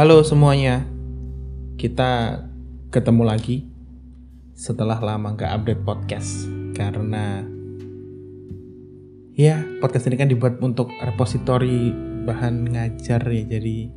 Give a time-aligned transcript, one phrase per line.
[0.00, 0.88] Halo semuanya,
[1.76, 2.40] kita
[2.88, 3.68] ketemu lagi
[4.56, 6.48] setelah lama nggak update podcast.
[6.72, 7.44] Karena
[9.36, 11.92] ya podcast ini kan dibuat untuk repositori
[12.24, 13.44] bahan ngajar ya.
[13.44, 13.92] Jadi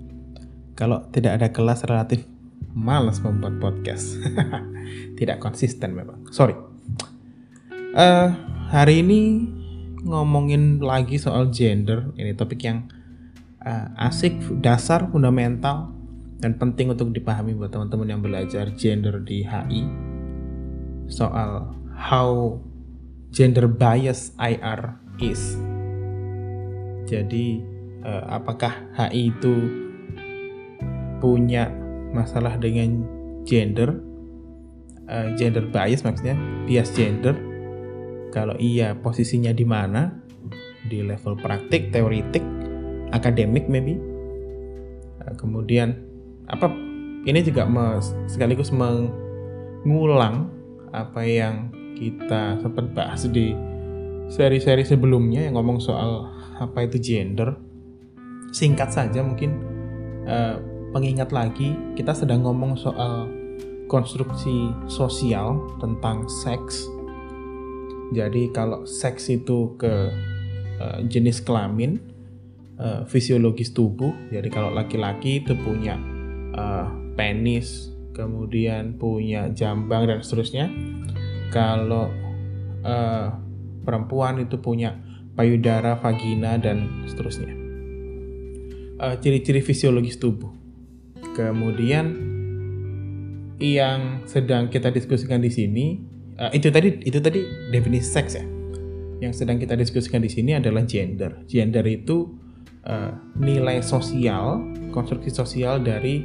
[0.75, 2.27] kalau tidak ada kelas relatif
[2.75, 4.19] malas membuat podcast.
[5.23, 6.27] Tidak konsisten memang.
[6.35, 6.59] Sorry.
[7.95, 8.27] Uh,
[8.75, 9.47] hari ini
[10.03, 12.11] ngomongin lagi soal gender.
[12.19, 12.91] Ini topik yang
[13.65, 15.91] uh, asik, dasar, fundamental,
[16.43, 19.87] dan penting untuk dipahami buat teman-teman yang belajar gender di HI
[21.07, 22.59] soal how
[23.31, 25.55] gender bias IR is.
[27.07, 27.63] Jadi
[28.03, 29.55] uh, apakah HI itu
[31.23, 31.71] punya
[32.11, 33.07] masalah dengan
[33.47, 34.03] gender,
[35.07, 36.35] uh, gender bias maksudnya
[36.67, 37.35] bias gender?
[38.35, 40.19] Kalau iya posisinya di mana?
[40.83, 42.43] Di level praktik, teoritik,
[43.13, 44.01] akademik maybe.
[45.21, 46.01] Uh, kemudian
[46.49, 46.67] apa
[47.23, 50.51] ini juga me, sekaligus mengulang
[50.91, 53.55] apa yang kita sempat bahas di
[54.27, 57.55] seri-seri sebelumnya yang ngomong soal apa itu gender.
[58.53, 59.61] Singkat saja mungkin
[60.27, 60.57] uh,
[60.93, 63.29] pengingat lagi kita sedang ngomong soal
[63.89, 66.85] konstruksi sosial tentang seks.
[68.13, 70.13] Jadi kalau seks itu ke
[70.77, 72.12] uh, jenis kelamin
[72.83, 74.11] uh, fisiologis tubuh.
[74.27, 75.95] Jadi kalau laki-laki itu punya
[76.53, 80.67] uh, penis, kemudian punya jambang dan seterusnya.
[81.55, 82.11] Kalau
[82.83, 83.27] uh,
[83.87, 84.99] perempuan itu punya
[85.39, 87.63] payudara, vagina dan seterusnya.
[89.19, 90.47] Ciri-ciri fisiologis tubuh.
[91.35, 92.15] Kemudian
[93.59, 95.99] yang sedang kita diskusikan di sini
[96.39, 98.45] uh, itu tadi itu tadi definisi seks ya.
[99.19, 101.43] Yang sedang kita diskusikan di sini adalah gender.
[101.51, 102.42] Gender itu
[102.87, 106.23] uh, nilai sosial, konstruksi sosial dari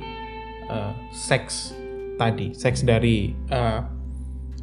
[0.70, 1.74] uh, seks
[2.19, 3.80] tadi, seks dari uh,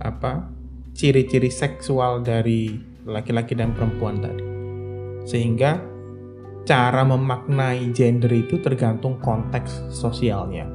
[0.03, 0.51] apa
[0.95, 2.75] ciri-ciri seksual dari
[3.07, 4.44] laki-laki dan perempuan tadi,
[5.28, 5.79] sehingga
[6.66, 10.66] cara memaknai gender itu tergantung konteks sosialnya,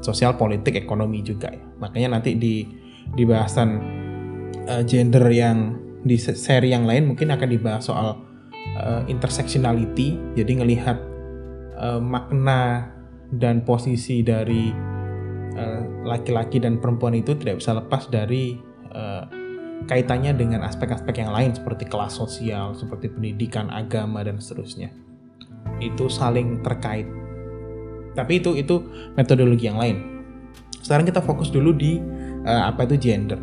[0.00, 1.64] sosial, politik, ekonomi juga ya.
[1.82, 2.64] Makanya nanti di
[3.08, 3.68] di bahasan
[4.68, 8.27] uh, gender yang di seri yang lain mungkin akan dibahas soal
[8.78, 10.98] uh, intersectionality, jadi ngelihat
[11.78, 12.94] uh, makna
[13.28, 14.72] dan posisi dari
[15.52, 18.56] eh, laki-laki uh, dan perempuan itu tidak bisa lepas dari
[18.88, 19.28] uh,
[19.84, 24.88] kaitannya dengan aspek-aspek yang lain seperti kelas sosial, seperti pendidikan, agama dan seterusnya.
[25.76, 27.04] Itu saling terkait.
[28.16, 28.80] Tapi itu itu
[29.12, 30.24] metodologi yang lain.
[30.80, 32.00] Sekarang kita fokus dulu di
[32.48, 33.36] uh, apa itu gender.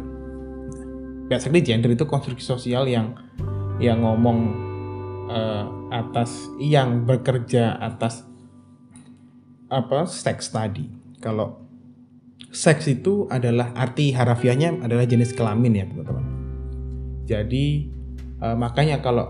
[1.30, 3.14] Biasanya gender itu konstruksi sosial yang
[3.78, 4.65] yang ngomong
[5.30, 8.26] uh, atas yang bekerja atas
[9.70, 10.90] apa seks tadi.
[11.22, 11.66] Kalau
[12.54, 16.26] seks itu adalah arti harafiahnya adalah jenis kelamin ya teman-teman.
[17.26, 17.90] Jadi
[18.40, 19.26] uh, makanya kalau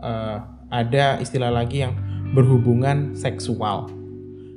[0.00, 0.38] uh,
[0.72, 1.94] ada istilah lagi yang
[2.32, 3.86] berhubungan seksual,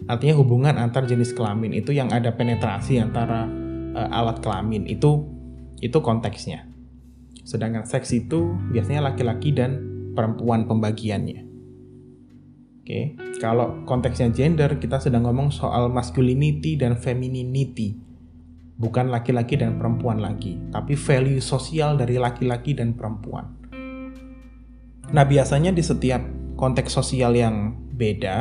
[0.10, 3.46] artinya hubungan antar jenis kelamin itu yang ada penetrasi antara
[3.94, 5.28] uh, alat kelamin itu
[5.84, 6.66] itu konteksnya.
[7.44, 9.89] Sedangkan seks itu biasanya laki-laki dan
[10.20, 11.48] perempuan pembagiannya.
[12.84, 17.96] Oke, kalau konteksnya gender kita sedang ngomong soal masculinity dan femininity.
[18.80, 23.48] Bukan laki-laki dan perempuan lagi, tapi value sosial dari laki-laki dan perempuan.
[25.12, 26.24] Nah, biasanya di setiap
[26.56, 28.36] konteks sosial yang beda,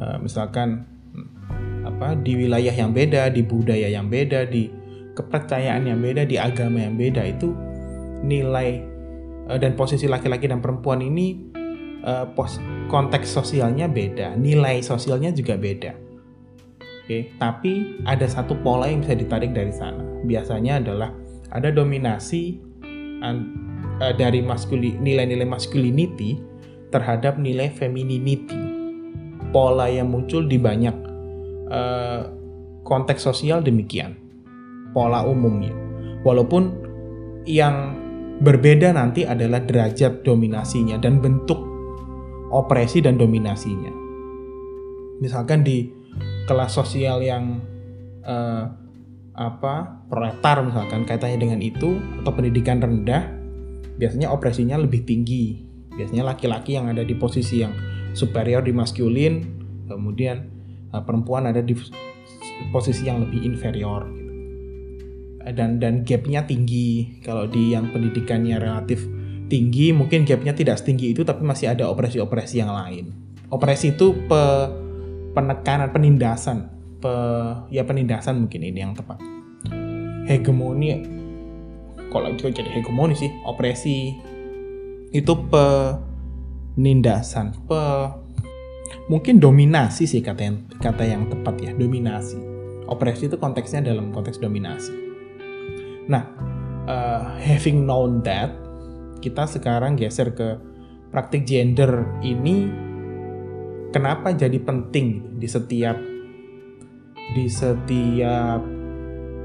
[0.00, 0.88] eh, misalkan
[1.84, 4.72] apa di wilayah yang beda, di budaya yang beda, di
[5.12, 7.52] kepercayaan yang beda, di agama yang beda itu
[8.24, 8.89] nilai
[9.50, 11.34] Eh, dan posisi laki-laki dan perempuan ini
[12.06, 15.90] uh, pos konteks sosialnya beda, nilai sosialnya juga beda.
[17.02, 19.98] Oke, tapi ada satu pola yang bisa ditarik dari sana.
[20.22, 21.10] Biasanya adalah
[21.50, 22.62] ada dominasi
[23.26, 26.38] uh, dari maskuli, nilai-nilai masculinity
[26.94, 28.78] terhadap nilai femininity.
[29.50, 30.94] Pola yang muncul di banyak
[31.74, 32.22] uh,
[32.86, 34.14] konteks sosial demikian.
[34.94, 35.74] Pola umumnya.
[36.22, 36.70] Walaupun
[37.50, 37.99] yang
[38.40, 41.60] Berbeda nanti adalah derajat dominasinya dan bentuk
[42.48, 43.92] opresi dan dominasinya.
[45.20, 45.92] Misalkan di
[46.48, 47.60] kelas sosial yang
[48.24, 48.64] uh,
[49.36, 53.28] apa proletar misalkan kaitannya dengan itu atau pendidikan rendah
[53.96, 55.64] biasanya opresinya lebih tinggi
[55.94, 57.72] biasanya laki-laki yang ada di posisi yang
[58.12, 59.40] superior di maskulin
[59.86, 60.50] kemudian
[60.92, 61.72] uh, perempuan ada di
[62.74, 64.19] posisi yang lebih inferior
[65.48, 67.20] dan dan gapnya tinggi.
[67.24, 69.08] Kalau di yang pendidikannya relatif
[69.50, 73.10] tinggi mungkin gapnya tidak setinggi itu tapi masih ada operasi-operasi yang lain.
[73.50, 74.42] Operasi itu pe,
[75.34, 76.70] penekanan penindasan.
[77.00, 77.10] Pe,
[77.72, 79.18] ya penindasan mungkin ini yang tepat.
[80.28, 81.18] Hegemoni
[82.10, 84.18] kalau itu jadi hegemoni sih opresi
[85.10, 85.32] itu
[86.74, 87.82] penindasan pe
[89.06, 92.38] mungkin dominasi sih kata yang kata yang tepat ya dominasi.
[92.90, 95.09] Opresi itu konteksnya dalam konteks dominasi
[96.10, 96.26] nah
[96.90, 98.50] uh, having known that
[99.22, 100.58] kita sekarang geser ke
[101.14, 102.66] praktik gender ini
[103.94, 105.96] kenapa jadi penting di setiap
[107.30, 108.60] di setiap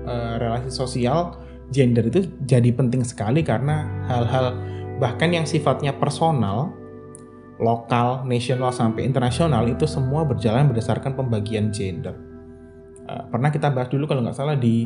[0.10, 1.38] uh, relasi sosial
[1.70, 4.58] gender itu jadi penting sekali karena hal-hal
[4.98, 6.74] bahkan yang sifatnya personal
[7.56, 12.16] lokal, nasional sampai internasional itu semua berjalan berdasarkan pembagian gender.
[13.06, 14.84] Uh, pernah kita bahas dulu kalau nggak salah di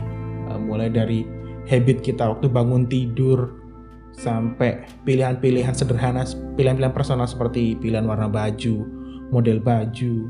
[0.52, 1.26] uh, mulai dari
[1.70, 3.62] habit kita waktu bangun tidur
[4.18, 6.26] sampai pilihan-pilihan sederhana,
[6.58, 8.84] pilihan-pilihan personal seperti pilihan warna baju,
[9.30, 10.28] model baju,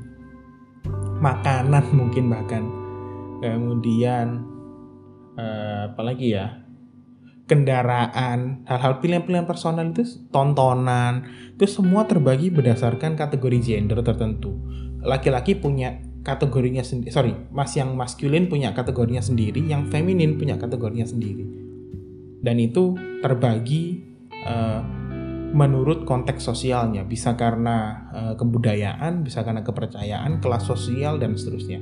[1.24, 2.64] makanan mungkin bahkan.
[3.40, 4.44] Kemudian
[5.40, 6.60] uh, apalagi ya?
[7.50, 11.26] Kendaraan, hal-hal pilihan-pilihan personal itu tontonan,
[11.58, 14.54] itu semua terbagi berdasarkan kategori gender tertentu.
[15.02, 21.08] Laki-laki punya kategorinya sendiri, sorry, mas yang maskulin punya kategorinya sendiri, yang feminin punya kategorinya
[21.08, 21.48] sendiri.
[22.40, 24.04] Dan itu terbagi
[24.48, 24.82] uh,
[25.52, 31.82] menurut konteks sosialnya, bisa karena uh, kebudayaan, bisa karena kepercayaan, kelas sosial dan seterusnya.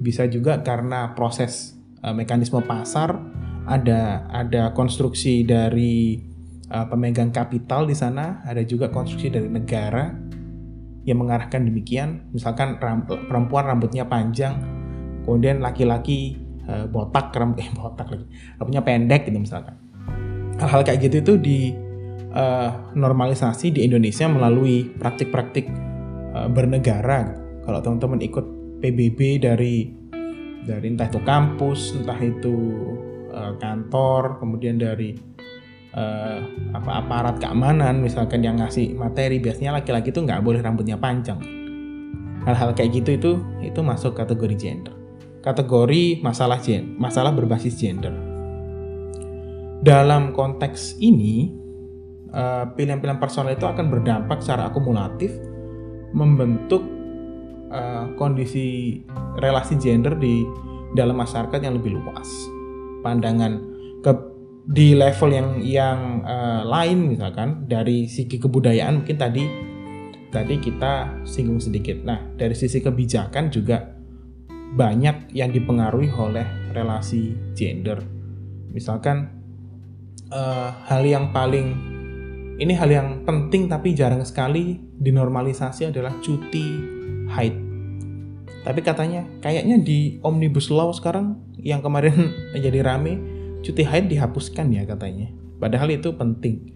[0.00, 3.18] Bisa juga karena proses uh, mekanisme pasar,
[3.66, 6.22] ada ada konstruksi dari
[6.70, 10.25] uh, pemegang kapital di sana, ada juga konstruksi dari negara
[11.06, 12.26] yang mengarahkan demikian.
[12.34, 14.58] Misalkan ram, perempuan rambutnya panjang,
[15.22, 16.36] kemudian laki-laki
[16.66, 18.26] uh, botak rambut eh botak lagi,
[18.58, 19.78] rambutnya pendek gitu misalkan.
[20.58, 21.58] Hal-hal kayak gitu itu di
[22.34, 25.70] uh, normalisasi di Indonesia melalui praktik-praktik
[26.34, 27.38] uh, bernegara.
[27.62, 28.46] Kalau teman-teman ikut
[28.82, 29.90] PBB dari
[30.66, 32.54] dari entah itu kampus, entah itu
[33.30, 35.14] uh, kantor, kemudian dari
[35.96, 36.38] uh,
[36.76, 41.40] apa aparat keamanan misalkan yang ngasih materi biasanya laki-laki itu nggak boleh rambutnya panjang.
[42.46, 43.32] Hal-hal kayak gitu itu
[43.64, 44.94] itu masuk kategori gender.
[45.42, 48.14] Kategori masalah gen, masalah berbasis gender.
[49.82, 51.54] Dalam konteks ini,
[52.34, 55.30] eh, pilihan-pilihan personal itu akan berdampak secara akumulatif
[56.14, 56.82] membentuk
[57.70, 59.02] uh, kondisi
[59.42, 60.46] relasi gender di
[60.94, 62.28] dalam masyarakat yang lebih luas
[63.04, 63.60] pandangan
[64.00, 64.12] ke
[64.66, 69.46] di level yang yang uh, lain misalkan dari segi kebudayaan mungkin tadi
[70.34, 72.02] tadi kita singgung sedikit.
[72.02, 73.94] Nah, dari sisi kebijakan juga
[74.74, 78.02] banyak yang dipengaruhi oleh relasi gender.
[78.74, 79.30] Misalkan
[80.34, 81.94] uh, hal yang paling
[82.58, 86.66] ini hal yang penting tapi jarang sekali dinormalisasi adalah cuti
[87.30, 87.54] haid.
[88.66, 92.34] Tapi katanya kayaknya di Omnibus Law sekarang yang kemarin
[92.66, 93.35] jadi rame
[93.66, 95.26] cuti haid dihapuskan ya katanya.
[95.58, 96.70] Padahal itu penting.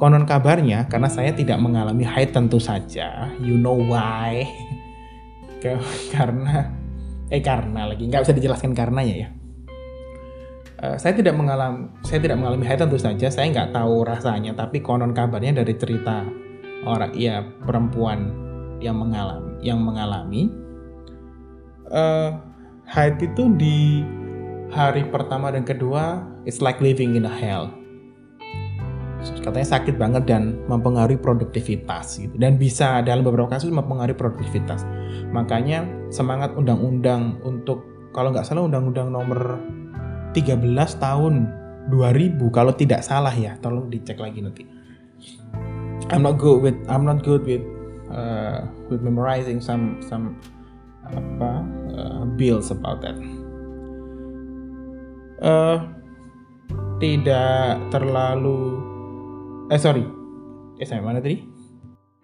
[0.00, 3.28] Konon kabarnya karena saya tidak mengalami haid tentu saja.
[3.44, 4.48] You know why?
[6.16, 6.72] karena
[7.28, 9.28] eh karena lagi nggak bisa dijelaskan karenanya ya.
[10.82, 13.28] Uh, saya tidak mengalami saya tidak mengalami haid tentu saja.
[13.28, 14.56] Saya nggak tahu rasanya.
[14.56, 16.24] Tapi konon kabarnya dari cerita
[16.88, 18.32] orang ya perempuan
[18.82, 20.50] yang mengalami yang mengalami
[21.92, 22.34] uh,
[22.90, 24.02] haid itu di
[24.72, 27.68] hari pertama dan kedua it's like living in a hell.
[29.22, 32.34] Katanya sakit banget dan mempengaruhi produktivitas gitu.
[32.34, 34.82] Dan bisa dalam beberapa kasus mempengaruhi produktivitas.
[35.30, 39.62] Makanya semangat undang-undang untuk kalau nggak salah undang-undang nomor
[40.34, 40.58] 13
[40.98, 41.34] tahun
[41.92, 44.66] 2000 kalau tidak salah ya tolong dicek lagi nanti.
[46.10, 47.62] I'm not good with I'm not good with
[48.10, 50.34] uh, with memorizing some some
[51.06, 51.62] apa
[51.94, 53.14] uh, bills about that.
[55.42, 55.78] Uh,
[57.02, 58.78] tidak terlalu
[59.74, 60.06] eh sorry
[60.78, 61.42] eh saya mana tadi?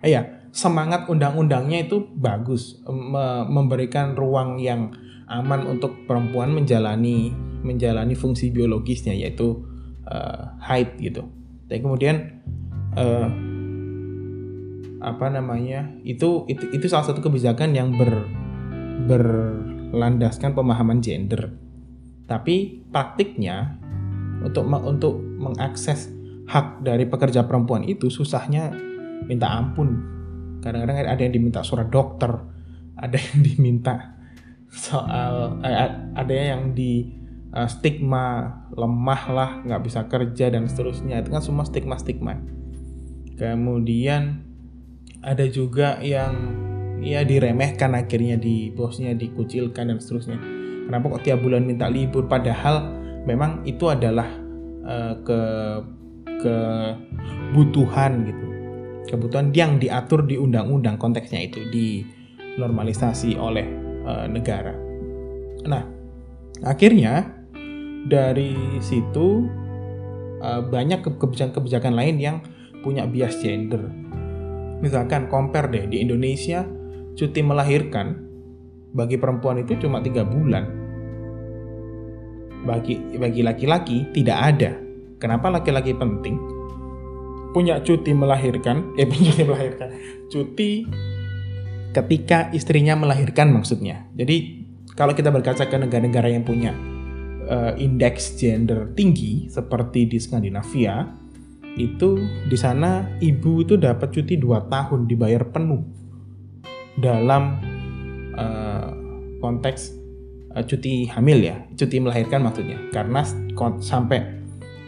[0.06, 0.22] Eh ya
[0.54, 4.94] semangat undang-undangnya itu bagus me memberikan ruang yang
[5.28, 9.66] aman untuk perempuan menjalani menjalani fungsi biologisnya yaitu
[10.06, 11.26] uh, haid gitu.
[11.66, 12.16] Dan kemudian
[12.96, 13.28] uh,
[14.98, 18.26] apa namanya itu itu itu salah satu kebijakan yang ber
[19.06, 21.54] berlandaskan pemahaman gender.
[22.28, 23.80] Tapi praktiknya
[24.44, 26.12] untuk untuk mengakses
[26.44, 28.73] hak dari pekerja perempuan itu susahnya
[29.25, 30.16] minta ampun.
[30.61, 32.28] Kadang-kadang ada yang diminta surat dokter,
[33.00, 34.20] ada yang diminta
[34.68, 37.08] soal eh, ada yang di
[37.56, 41.25] uh, stigma lemah lah, nggak bisa kerja dan seterusnya.
[41.25, 42.37] Itu kan semua stigma-stigma.
[43.40, 44.44] Kemudian
[45.25, 46.37] ada juga yang
[47.00, 50.57] ya diremehkan akhirnya di bosnya dikucilkan dan seterusnya
[50.88, 52.25] kenapa kok tiap bulan minta libur?
[52.25, 52.97] Padahal
[53.28, 54.25] memang itu adalah
[54.88, 55.40] uh, ke
[56.40, 58.47] kebutuhan gitu.
[59.12, 62.09] Kebutuhan yang diatur di undang-undang konteksnya itu di
[62.57, 63.68] normalisasi oleh
[64.09, 64.73] uh, negara.
[65.68, 65.85] Nah
[66.64, 67.37] akhirnya
[68.09, 69.45] dari situ
[70.40, 72.37] uh, banyak kebijakan-kebijakan lain yang
[72.80, 73.92] punya bias gender.
[74.78, 76.62] Misalkan compare deh di Indonesia
[77.18, 78.14] cuti melahirkan
[78.95, 80.77] bagi perempuan itu cuma tiga bulan
[82.66, 84.70] bagi bagi laki-laki tidak ada.
[85.18, 86.38] Kenapa laki-laki penting?
[87.54, 89.88] Punya cuti melahirkan eh cuti melahirkan.
[90.30, 90.70] Cuti
[91.94, 94.06] ketika istrinya melahirkan maksudnya.
[94.14, 96.74] Jadi kalau kita berkaca ke negara-negara yang punya
[97.48, 101.06] uh, indeks gender tinggi seperti di Skandinavia
[101.78, 102.18] itu
[102.50, 105.82] di sana ibu itu dapat cuti 2 tahun dibayar penuh
[106.98, 107.62] dalam
[108.34, 108.90] uh,
[109.38, 109.97] konteks
[110.54, 112.78] uh, cuti hamil ya, cuti melahirkan maksudnya.
[112.94, 113.24] Karena
[113.82, 114.18] sampai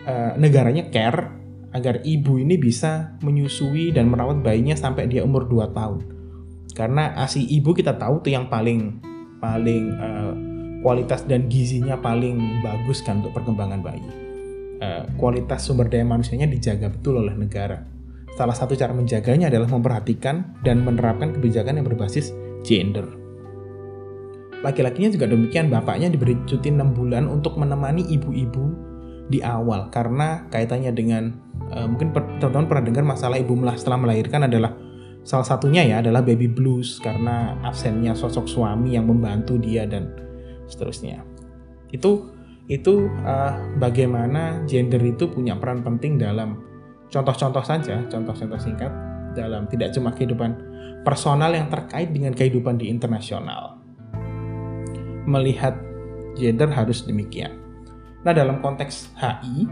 [0.07, 1.31] uh, negaranya care
[1.71, 5.99] agar ibu ini bisa menyusui dan merawat bayinya sampai dia umur 2 tahun.
[6.75, 8.99] Karena ASI ibu kita tahu tuh yang paling
[9.39, 10.33] paling uh,
[10.81, 14.09] kualitas dan gizinya paling bagus kan untuk perkembangan bayi.
[15.21, 17.85] Kualitas sumber daya manusianya dijaga betul oleh negara.
[18.33, 22.33] Salah satu cara menjaganya adalah memperhatikan dan menerapkan kebijakan yang berbasis
[22.65, 23.20] gender.
[24.61, 28.91] Laki-lakinya juga demikian, bapaknya diberi cuti 6 bulan untuk menemani ibu-ibu
[29.31, 31.33] di awal karena kaitannya dengan
[31.71, 34.75] uh, mungkin teman-teman pernah dengar masalah ibu melah setelah melahirkan adalah
[35.23, 40.11] salah satunya ya adalah baby blues karena absennya sosok suami yang membantu dia dan
[40.67, 41.23] seterusnya.
[41.95, 42.35] Itu
[42.67, 46.59] itu uh, bagaimana gender itu punya peran penting dalam
[47.09, 48.93] contoh-contoh saja, contoh-contoh singkat
[49.35, 50.59] dalam tidak cuma kehidupan
[51.07, 53.80] personal yang terkait dengan kehidupan di internasional.
[55.27, 55.77] Melihat
[56.37, 57.61] gender harus demikian.
[58.21, 59.65] Nah, dalam konteks HI,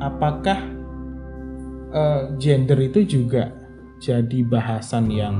[0.00, 0.58] apakah
[1.92, 3.52] uh, gender itu juga
[4.00, 5.36] jadi bahasan yang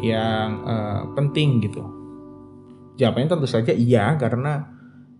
[0.00, 1.84] yang uh, penting gitu?
[2.96, 4.64] Jawabannya tentu saja iya karena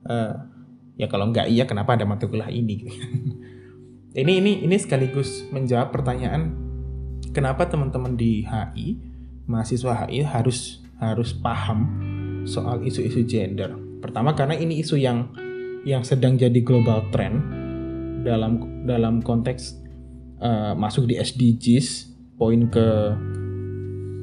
[0.09, 0.33] uh,
[0.97, 2.77] ya kalau nggak iya kenapa ada mata kuliah ini?
[4.17, 6.57] Ini ini ini sekaligus menjawab pertanyaan
[7.37, 8.97] kenapa teman-teman di HI
[9.45, 11.85] mahasiswa HI harus harus paham
[12.47, 13.75] soal isu-isu gender.
[14.01, 15.35] Pertama karena ini isu yang
[15.87, 17.43] yang sedang jadi global trend
[18.27, 19.79] dalam dalam konteks
[20.43, 22.87] uh, masuk di SDGs poin ke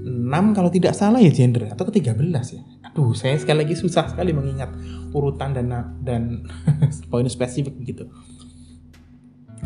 [0.04, 2.64] 6 kalau tidak salah ya gender atau ke 13 ya.
[2.92, 4.74] Aduh, saya sekali lagi susah sekali mengingat
[5.16, 5.72] urutan dan
[6.04, 6.44] dan
[7.12, 8.10] poin spesifik begitu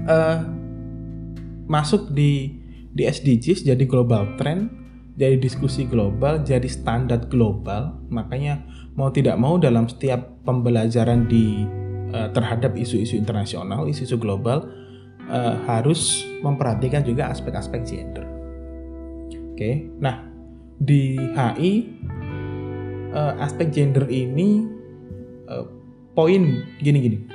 [0.05, 0.39] uh,
[1.65, 2.61] masuk di
[2.93, 4.69] di SDGs jadi global trend,
[5.17, 7.97] jadi diskusi global, jadi standar global.
[8.13, 8.61] Makanya
[8.93, 11.65] mau tidak mau dalam setiap pembelajaran di
[12.13, 14.69] uh, terhadap isu-isu internasional, isu-isu global
[15.25, 18.25] uh, harus memperhatikan juga aspek-aspek gender.
[19.27, 19.75] Oke, okay.
[19.97, 20.21] nah
[20.77, 21.73] di HI
[23.09, 24.69] uh, aspek gender ini
[25.49, 25.65] uh,
[26.13, 27.25] poin gini-gini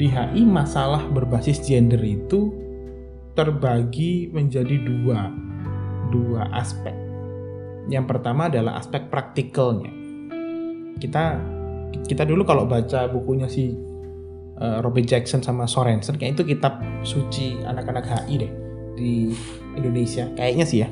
[0.00, 2.52] di HI masalah berbasis gender itu
[3.36, 5.28] terbagi menjadi dua
[6.08, 7.05] dua aspek.
[7.86, 9.90] Yang pertama adalah aspek praktikalnya.
[10.98, 11.38] Kita
[12.06, 13.74] kita dulu kalau baca bukunya si
[14.58, 18.52] uh, Robert Jackson sama Sorensen kayak itu kitab suci anak-anak HI deh
[18.96, 19.12] di
[19.78, 20.88] Indonesia kayaknya sih ya.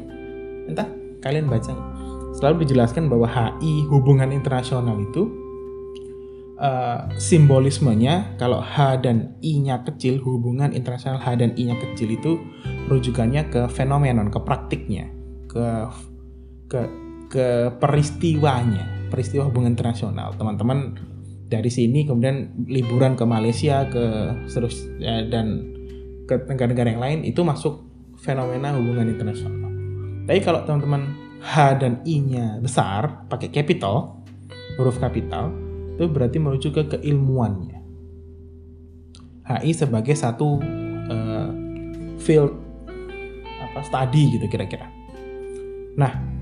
[0.70, 0.88] Entah
[1.24, 1.72] kalian baca.
[2.34, 5.44] Selalu dijelaskan bahwa HI hubungan internasional itu
[6.58, 12.38] uh, simbolismenya kalau H dan I-nya kecil hubungan internasional H dan I-nya kecil itu
[12.90, 15.08] rujukannya ke fenomenon ke praktiknya
[15.48, 15.88] ke
[16.74, 16.82] ke
[17.30, 17.46] ke
[17.78, 20.98] peristiwanya peristiwa hubungan internasional teman-teman
[21.46, 25.70] dari sini kemudian liburan ke Malaysia ke terus ya, dan
[26.26, 27.86] ke negara-negara yang lain itu masuk
[28.18, 29.70] fenomena hubungan internasional
[30.26, 31.14] tapi kalau teman-teman
[31.44, 34.24] H dan I-nya besar pakai capital
[34.80, 35.52] huruf kapital
[35.94, 37.78] itu berarti merujuk ke keilmuannya.
[39.44, 40.58] HI sebagai satu
[41.06, 41.50] uh,
[42.18, 42.50] field
[43.60, 44.88] apa study gitu kira-kira.
[45.94, 46.33] Nah,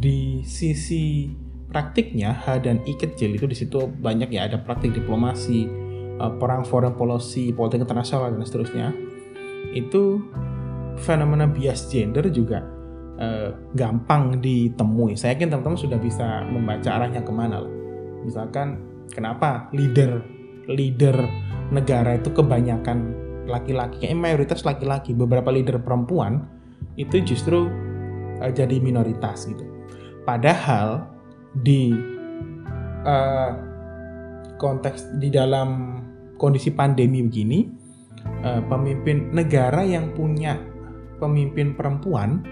[0.00, 1.28] di sisi
[1.70, 5.68] praktiknya H dan I kecil itu di situ banyak ya ada praktik diplomasi,
[6.18, 8.90] uh, perang foreign policy, politik internasional dan seterusnya.
[9.76, 10.24] Itu
[10.98, 12.64] fenomena bias gender juga
[13.20, 15.14] uh, gampang ditemui.
[15.14, 17.74] Saya yakin teman-teman sudah bisa membaca arahnya ke mana lah.
[18.24, 20.22] Misalkan Kenapa leader
[20.70, 21.26] leader
[21.74, 22.98] negara itu kebanyakan
[23.50, 25.10] laki-laki, kayaknya mayoritas laki-laki.
[25.18, 26.46] Beberapa leader perempuan
[26.94, 27.66] itu justru
[28.38, 29.66] uh, jadi minoritas gitu.
[30.24, 31.08] Padahal
[31.56, 31.90] di
[33.04, 33.50] uh,
[34.60, 36.00] konteks di dalam
[36.36, 37.66] kondisi pandemi begini,
[38.44, 40.56] uh, pemimpin negara yang punya
[41.20, 42.44] pemimpin perempuan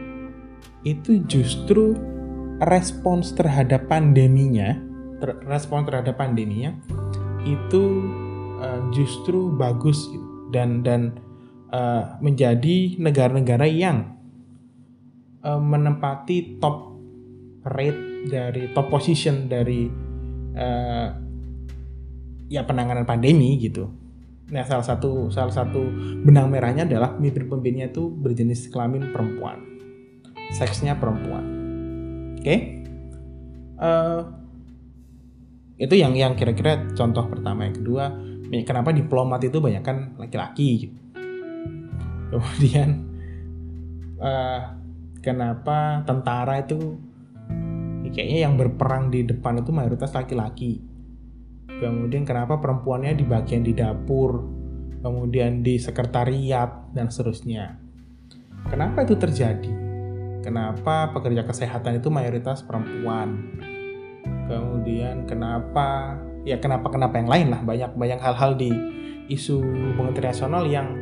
[0.84, 1.96] itu justru
[2.64, 4.76] respons terhadap pandeminya,
[5.22, 6.74] ter respons terhadap pandeminya
[7.46, 8.04] itu
[8.58, 10.10] uh, justru bagus
[10.50, 11.16] dan dan
[11.70, 14.18] uh, menjadi negara-negara yang
[15.46, 16.97] uh, menempati top
[17.70, 19.88] rate dari top position dari
[20.56, 21.08] uh,
[22.48, 23.88] ya penanganan pandemi gitu.
[24.48, 25.80] Nah, salah satu salah satu
[26.24, 29.60] benang merahnya adalah pemimpin-pemimpinnya itu berjenis kelamin perempuan.
[30.56, 31.44] Seksnya perempuan.
[32.40, 32.44] Oke?
[32.44, 32.58] Okay?
[33.78, 34.24] Uh,
[35.78, 37.68] itu yang yang kira-kira contoh pertama.
[37.68, 38.10] Yang kedua,
[38.64, 40.98] kenapa diplomat itu banyak kan laki-laki gitu.
[42.32, 42.88] Kemudian
[44.16, 44.60] uh,
[45.20, 46.96] kenapa tentara itu
[48.10, 50.82] kayaknya yang berperang di depan itu mayoritas laki-laki.
[51.78, 54.58] Kemudian kenapa perempuannya di bagian di dapur
[54.98, 57.78] kemudian di sekretariat dan seterusnya.
[58.66, 59.70] Kenapa itu terjadi?
[60.42, 63.54] Kenapa pekerja kesehatan itu mayoritas perempuan?
[64.48, 68.70] Kemudian kenapa ya kenapa kenapa yang lain lah banyak banyak hal-hal di
[69.28, 70.96] isu hubungan internasional yang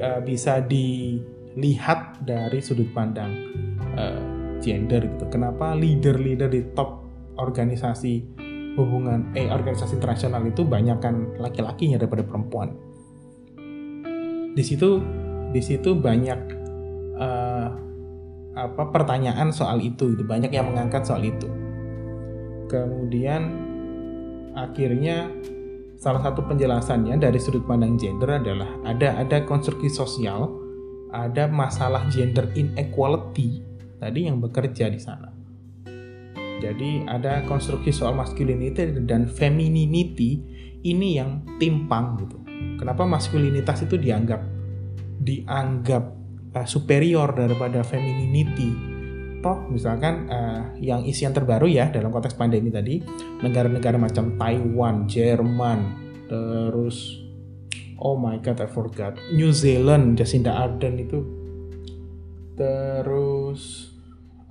[0.00, 3.28] uh, bisa dilihat dari sudut pandang
[3.92, 8.38] uh, gender gitu kenapa leader-leader di top organisasi
[8.78, 12.78] hubungan eh organisasi internasional itu banyak kan laki-lakinya daripada perempuan.
[14.54, 15.02] Di situ
[15.50, 16.40] di situ banyak
[17.18, 17.68] uh,
[18.54, 21.50] apa pertanyaan soal itu itu banyak yang mengangkat soal itu.
[22.70, 23.66] Kemudian
[24.54, 25.30] akhirnya
[25.98, 30.54] salah satu penjelasannya dari sudut pandang gender adalah ada ada konstruksi sosial,
[31.10, 33.67] ada masalah gender inequality
[33.98, 35.38] tadi yang bekerja di sana
[36.58, 40.42] jadi ada konstruksi soal masculinity dan femininity
[40.82, 42.38] ini yang timpang gitu.
[42.78, 44.42] Kenapa maskulinitas itu dianggap
[45.22, 46.04] dianggap
[46.54, 48.70] uh, superior daripada femininity?
[49.38, 52.98] Toh misalkan uh, yang isian terbaru ya dalam konteks pandemi tadi
[53.38, 55.78] negara-negara macam Taiwan, Jerman,
[56.26, 57.22] terus
[58.02, 61.22] oh my god I forgot New Zealand, Jacinda Ardern itu
[62.58, 63.27] terus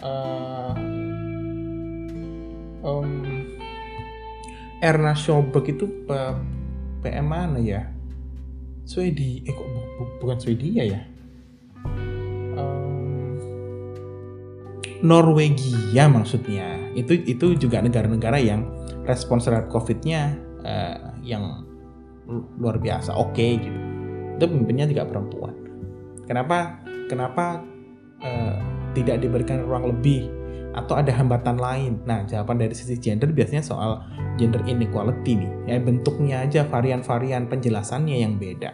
[0.08, 0.72] uh,
[2.88, 3.12] um,
[4.80, 5.14] Erna
[5.68, 5.86] itu
[7.04, 7.92] PM mana ya?
[8.88, 11.02] Swedia, eh kok bu, bu, bukan Swedia ya?
[12.56, 13.36] Um,
[15.04, 16.80] Norwegia maksudnya.
[16.96, 18.64] Itu itu juga negara-negara yang
[19.04, 21.68] respons terhadap COVID-nya uh, yang
[22.60, 23.80] luar biasa, oke okay, gitu.
[24.40, 25.56] Itu pemimpinnya juga perempuan.
[26.28, 26.80] Kenapa?
[27.08, 27.64] Kenapa
[28.24, 28.57] uh,
[28.94, 30.30] tidak diberikan ruang lebih
[30.78, 32.00] atau ada hambatan lain?
[32.06, 34.04] Nah, jawaban dari sisi gender biasanya soal
[34.38, 35.52] gender inequality nih.
[35.66, 38.72] Ya bentuknya aja varian-varian penjelasannya yang beda.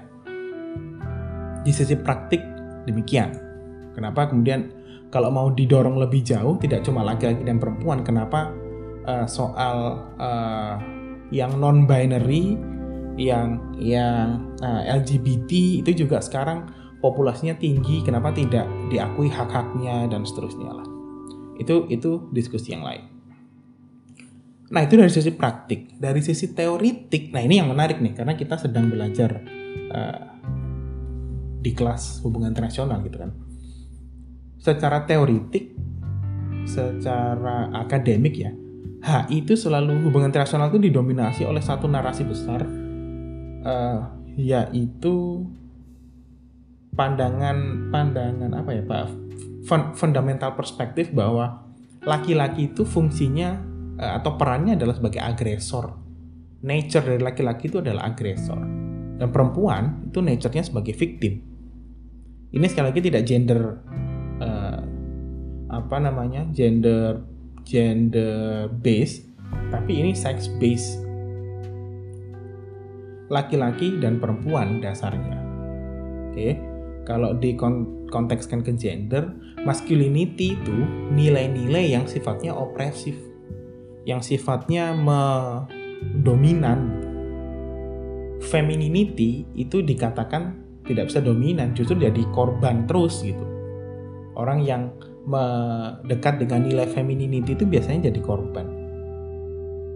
[1.64, 2.44] Di sisi praktik
[2.86, 3.32] demikian.
[3.96, 4.74] Kenapa kemudian
[5.14, 8.50] kalau mau didorong lebih jauh tidak cuma laki-laki dan perempuan, kenapa
[9.06, 10.76] uh, soal uh,
[11.30, 12.58] yang non binary
[13.14, 16.66] yang yang uh, eh, LGBT itu juga sekarang
[17.04, 20.94] populasinya tinggi, kenapa tidak diakui hak-haknya dan seterusnya lah
[21.58, 23.04] itu itu diskusi yang lain.
[24.74, 27.30] Nah itu dari sisi praktik, dari sisi teoritik.
[27.30, 29.38] Nah ini yang menarik nih karena kita sedang belajar
[29.94, 30.24] uh,
[31.62, 33.32] di kelas hubungan internasional gitu kan.
[34.58, 35.76] Secara teoritik,
[36.66, 38.52] secara akademik ya,
[39.04, 42.64] HI itu selalu hubungan internasional itu didominasi oleh satu narasi besar,
[43.68, 44.00] uh,
[44.40, 45.46] yaitu
[46.94, 49.24] pandangan pandangan apa ya Pak
[49.96, 51.64] fundamental perspektif bahwa
[52.04, 53.50] laki-laki itu fungsinya
[53.98, 55.96] eh, atau perannya adalah sebagai agresor.
[56.64, 58.60] Nature dari laki-laki itu adalah agresor.
[59.20, 61.44] Dan perempuan itu nature-nya sebagai victim.
[62.54, 63.62] Ini sekali lagi tidak gender
[64.40, 64.82] uh,
[65.74, 66.46] apa namanya?
[66.54, 67.20] gender
[67.66, 69.26] gender base,
[69.74, 71.02] tapi ini sex base.
[73.28, 75.40] Laki-laki dan perempuan dasarnya.
[76.30, 76.36] Oke.
[76.36, 76.73] Okay?
[77.04, 79.36] Kalau dikontekskan ke gender,
[79.68, 80.78] masculinity itu
[81.12, 83.16] nilai-nilai yang sifatnya opresif,
[84.08, 84.96] yang sifatnya
[86.24, 87.04] dominan.
[88.44, 93.44] Femininity itu dikatakan tidak bisa dominan, justru jadi korban terus gitu.
[94.40, 98.68] Orang yang mendekat dengan nilai femininity itu biasanya jadi korban.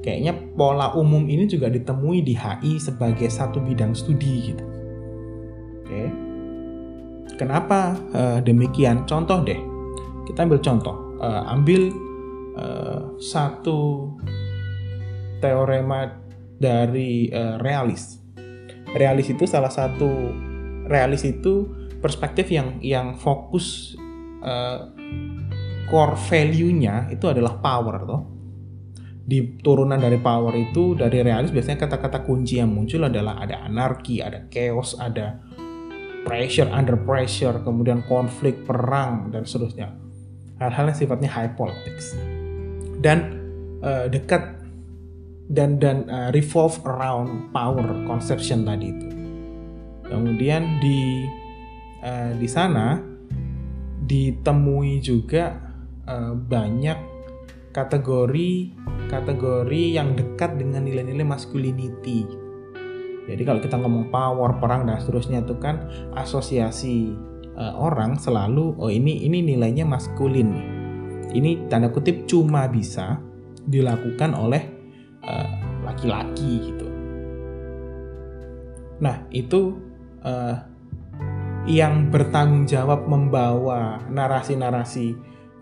[0.04, 4.64] Kayaknya pola umum ini juga ditemui di HI sebagai satu bidang studi gitu.
[5.84, 5.92] Oke.
[5.92, 6.27] Okay
[7.38, 9.06] Kenapa uh, demikian?
[9.06, 9.62] Contoh deh,
[10.26, 11.94] kita ambil contoh, uh, ambil
[12.58, 14.10] uh, satu
[15.38, 16.18] teorema
[16.58, 18.18] dari uh, realis.
[18.98, 20.10] Realis itu salah satu
[20.90, 21.70] realis itu
[22.02, 23.94] perspektif yang yang fokus
[24.42, 24.90] uh,
[25.88, 28.24] core value-nya itu adalah power toh.
[29.28, 34.24] Di turunan dari power itu dari realis biasanya kata-kata kunci yang muncul adalah ada anarki,
[34.24, 35.46] ada chaos, ada
[36.28, 39.96] pressure, under pressure, kemudian konflik, perang dan seterusnya.
[40.60, 42.14] Hal-hal yang sifatnya high politics.
[43.00, 43.40] Dan
[43.80, 44.60] uh, dekat
[45.48, 49.08] dan dan uh, revolve around power conception tadi itu.
[50.08, 51.24] Kemudian di
[52.04, 53.00] uh, di sana
[54.08, 55.56] ditemui juga
[56.04, 57.00] uh, banyak
[57.72, 58.52] kategori
[59.08, 62.47] kategori yang dekat dengan nilai-nilai masculinity.
[63.28, 65.84] Jadi kalau kita ngomong power, perang dan seterusnya itu kan
[66.16, 67.12] asosiasi
[67.60, 70.56] uh, orang selalu oh ini ini nilainya maskulin.
[71.28, 73.20] Ini tanda kutip cuma bisa
[73.68, 74.64] dilakukan oleh
[75.84, 76.88] laki-laki uh, gitu.
[79.04, 79.76] Nah, itu
[80.24, 80.56] uh,
[81.68, 85.14] yang bertanggung jawab membawa narasi-narasi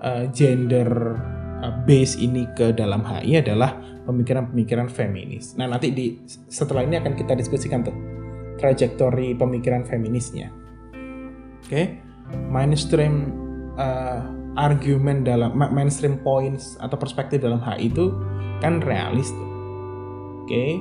[0.05, 1.17] uh, gender
[1.65, 5.57] uh, base ini ke dalam HI adalah pemikiran-pemikiran feminis.
[5.57, 6.15] Nah, nanti di
[6.47, 7.95] setelah ini akan kita diskusikan tuh
[8.61, 10.53] trajektori pemikiran feminisnya.
[11.65, 11.67] Oke.
[11.67, 11.85] Okay?
[12.49, 13.33] Mainstream
[13.77, 14.21] uh,
[14.55, 18.15] argumen dalam mainstream points atau perspektif dalam HI itu
[18.63, 19.49] kan realis tuh.
[20.45, 20.71] Oke, okay?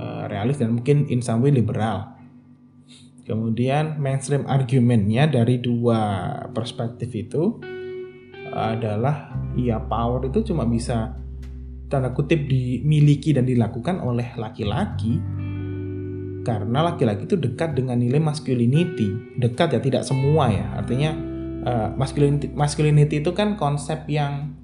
[0.00, 2.16] uh, realis dan mungkin in some way liberal.
[3.28, 7.60] Kemudian mainstream argumennya dari dua perspektif itu
[8.48, 11.12] adalah ya power itu cuma bisa
[11.88, 15.18] tanda kutip dimiliki dan dilakukan oleh laki-laki
[16.48, 19.36] karena laki-laki itu dekat dengan nilai masculinity.
[19.36, 20.64] Dekat ya tidak semua ya.
[20.80, 21.12] Artinya
[21.64, 24.56] uh, masculinity masculinity itu kan konsep yang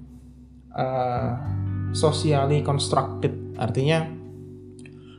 [0.73, 1.37] uh,
[1.93, 3.53] socially constructed.
[3.61, 4.01] Artinya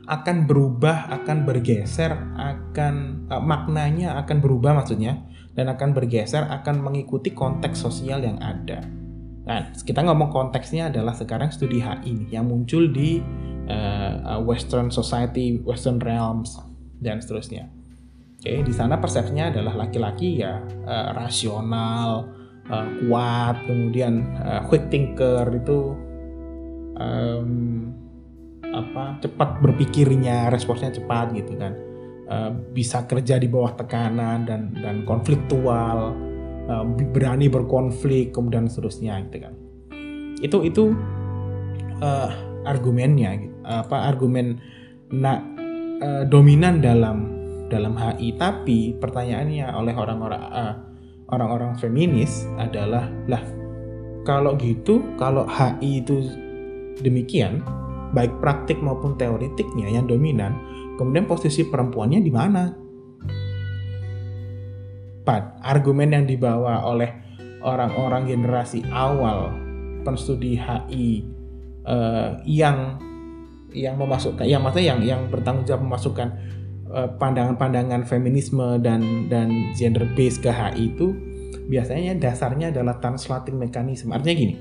[0.07, 5.23] akan berubah, akan bergeser, akan uh, maknanya akan berubah maksudnya
[5.55, 9.06] dan akan bergeser, akan mengikuti konteks sosial yang ada.
[9.47, 13.23] Nah, kita ngomong konteksnya adalah sekarang studi HI ini yang muncul di
[13.71, 16.59] uh, Western Society, Western Realms
[16.99, 17.71] dan seterusnya.
[18.37, 22.27] Oke, di sana persepsinya adalah laki-laki ya uh, rasional,
[22.67, 25.95] uh, kuat, kemudian uh, quick thinker itu
[26.99, 27.51] um,
[28.67, 31.73] apa cepat berpikirnya responsnya cepat gitu kan
[32.29, 36.13] uh, bisa kerja di bawah tekanan dan dan konfliktual
[36.67, 39.53] uh, berani berkonflik kemudian seterusnya gitu kan
[40.37, 40.83] itu itu
[42.03, 42.29] uh,
[42.67, 43.55] argumennya gitu.
[43.65, 44.61] apa argumen
[45.09, 45.41] nak
[46.03, 47.35] uh, dominan dalam
[47.67, 50.75] dalam HI tapi pertanyaannya oleh orang-orang uh,
[51.33, 53.43] orang-orang feminis adalah lah
[54.23, 56.23] kalau gitu kalau HI itu
[56.99, 57.63] demikian
[58.11, 60.55] baik praktik maupun teoritiknya yang dominan,
[60.95, 62.71] kemudian posisi perempuannya di mana?
[65.27, 67.11] Pat, argumen yang dibawa oleh
[67.59, 69.51] orang-orang generasi awal
[70.07, 71.27] penstudi HI
[71.83, 72.95] uh, eh, yang
[73.75, 76.31] yang memasukkan, yang maksudnya yang yang bertanggung jawab memasukkan
[76.87, 81.11] uh, pandangan-pandangan feminisme dan dan gender base ke HI itu
[81.67, 84.15] biasanya dasarnya adalah translating mechanism.
[84.15, 84.55] Artinya gini,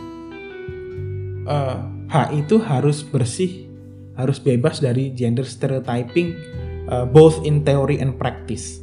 [1.47, 1.79] uh,
[2.11, 3.71] hak itu harus bersih,
[4.19, 6.35] harus bebas dari gender stereotyping
[6.91, 8.83] uh, both in theory and practice.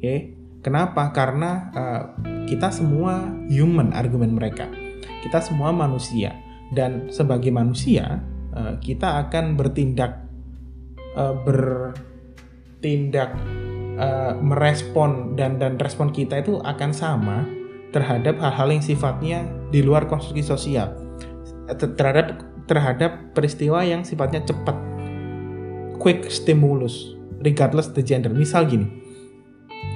[0.00, 0.41] okay?
[0.62, 1.10] Kenapa?
[1.10, 2.02] Karena uh,
[2.46, 4.70] kita semua human argumen mereka.
[5.22, 6.34] Kita semua manusia
[6.72, 8.24] dan sebagai manusia
[8.56, 10.24] uh, kita akan bertindak
[11.14, 13.36] uh, bertindak
[14.00, 17.44] uh, merespon dan dan respon kita itu akan sama
[17.92, 20.96] terhadap hal-hal yang sifatnya di luar konstruksi sosial
[21.68, 24.76] terhadap terhadap peristiwa yang sifatnya cepat
[26.00, 27.12] quick stimulus
[27.44, 29.01] regardless the gender misal gini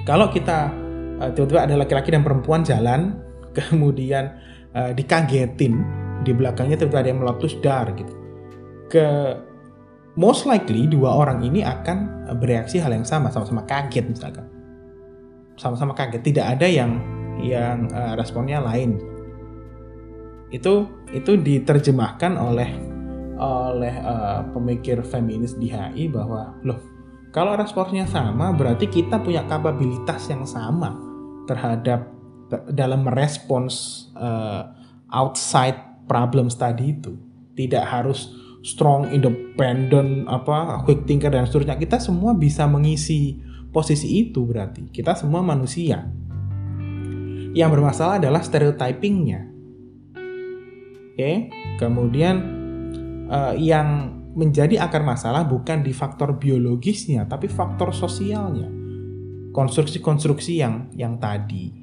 [0.07, 0.71] kalau kita
[1.19, 3.19] uh, tiba-tiba ada laki-laki dan perempuan jalan
[3.57, 4.31] kemudian
[4.71, 5.83] uh, dikagetin
[6.23, 8.13] di belakangnya tiba-tiba ada yang meletus dar gitu.
[8.87, 9.35] Ke
[10.15, 14.47] most likely dua orang ini akan bereaksi hal yang sama sama-sama kaget misalkan.
[15.59, 16.23] Sama-sama kaget.
[16.23, 17.03] Tidak ada yang
[17.43, 18.95] yang uh, responnya lain.
[20.49, 22.69] Itu itu diterjemahkan oleh
[23.37, 26.96] oleh uh, pemikir feminis di HI bahwa loh
[27.37, 30.97] kalau responsnya sama berarti kita punya kapabilitas yang sama
[31.45, 32.09] terhadap
[32.73, 34.73] dalam merespons uh,
[35.13, 35.77] outside
[36.09, 37.13] problems tadi itu.
[37.53, 38.33] Tidak harus
[38.65, 41.77] strong independent apa quick thinker dan seterusnya.
[41.77, 43.37] Kita semua bisa mengisi
[43.69, 44.89] posisi itu berarti.
[44.89, 46.09] Kita semua manusia.
[47.53, 49.45] Yang bermasalah adalah stereotypingnya.
[51.13, 52.35] Oke, kemudian
[53.29, 58.69] uh, yang menjadi akar masalah bukan di faktor biologisnya, tapi faktor sosialnya,
[59.49, 61.73] konstruksi-konstruksi yang yang tadi.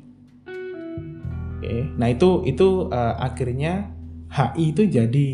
[1.58, 3.90] Oke, nah itu itu uh, akhirnya
[4.30, 5.28] HI itu jadi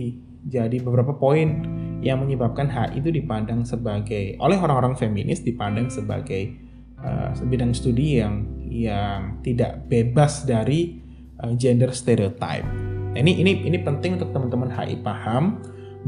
[0.49, 1.61] jadi beberapa poin
[2.01, 6.57] yang menyebabkan HI itu dipandang sebagai oleh orang-orang feminis dipandang sebagai
[7.05, 10.97] uh, bidang studi yang yang tidak bebas dari
[11.45, 12.65] uh, gender stereotype.
[13.13, 15.61] Nah, ini ini ini penting untuk teman-teman HI paham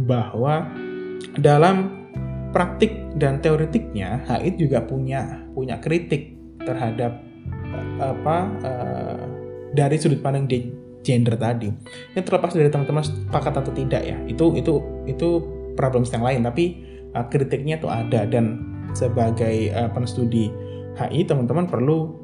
[0.08, 0.72] bahwa
[1.38, 2.02] dalam
[2.52, 7.18] praktik dan teoretiknya HI juga punya punya kritik terhadap
[7.72, 9.24] uh, apa uh,
[9.72, 10.46] dari sudut pandang
[11.02, 11.72] gender tadi.
[12.14, 14.16] Ini terlepas dari teman-teman sepakat atau tidak ya.
[14.28, 15.28] Itu itu itu
[15.74, 16.64] problem yang lain tapi
[17.16, 18.60] uh, kritiknya tuh ada dan
[18.92, 20.52] sebagai uh, penstudi
[21.00, 22.20] HI teman-teman perlu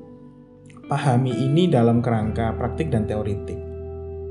[0.88, 3.56] pahami ini dalam kerangka praktik dan teoritik.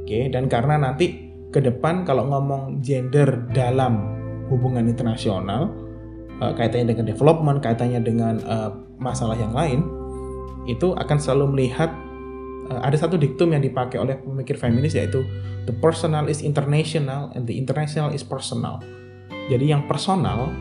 [0.05, 4.16] Oke, dan karena nanti ke depan kalau ngomong gender dalam
[4.47, 5.71] hubungan internasional
[6.41, 9.85] uh, kaitannya dengan development, kaitannya dengan uh, masalah yang lain,
[10.67, 11.93] itu akan selalu melihat
[12.69, 15.23] uh, ada satu diktum yang dipakai oleh pemikir feminis yaitu
[15.69, 18.81] the personal is international and the international is personal.
[19.47, 20.51] Jadi yang personal,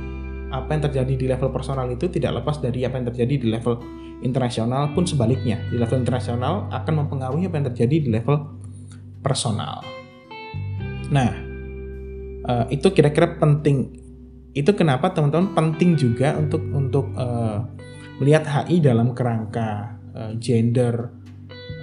[0.55, 3.83] apa yang terjadi di level personal itu tidak lepas dari apa yang terjadi di level
[4.23, 5.59] internasional pun sebaliknya.
[5.71, 8.37] Di level internasional akan mempengaruhi apa yang terjadi di level
[9.27, 9.83] personal.
[11.11, 11.46] Nah,
[12.47, 13.93] uh, itu kira-kira penting.
[14.57, 17.67] Itu kenapa teman-teman penting juga untuk untuk uh,
[18.23, 21.13] melihat HI dalam kerangka uh, gender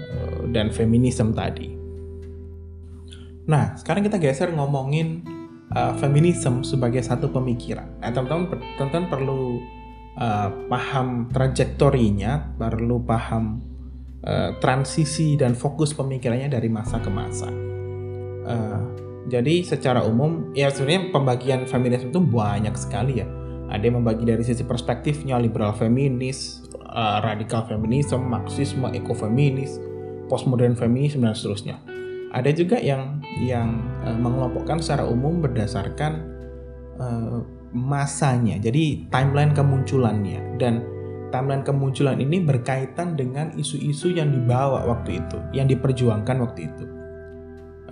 [0.09, 1.69] uh, dan feminisme tadi.
[3.43, 5.21] Nah, sekarang kita geser ngomongin
[5.75, 7.99] uh, feminisme sebagai satu pemikiran.
[7.99, 9.41] Nah, teman-teman teman-teman perlu
[10.17, 13.61] uh, paham trajektorinya, perlu paham
[14.25, 17.51] uh, transisi dan fokus pemikirannya dari masa ke masa.
[18.43, 23.27] Uh, jadi secara umum ya sebenarnya pembagian feminisme itu banyak sekali ya.
[23.71, 26.61] Ada yang membagi dari sisi perspektifnya liberal feminis,
[26.93, 29.81] uh, radikal feminisme, marxisme, ekofeminis,
[30.29, 31.81] postmodern feminisme dan seterusnya
[32.33, 36.13] ada juga yang yang uh, mengelompokkan secara umum berdasarkan
[36.97, 38.57] uh, masanya.
[38.57, 40.81] Jadi timeline kemunculannya dan
[41.29, 46.83] timeline kemunculan ini berkaitan dengan isu-isu yang dibawa waktu itu, yang diperjuangkan waktu itu.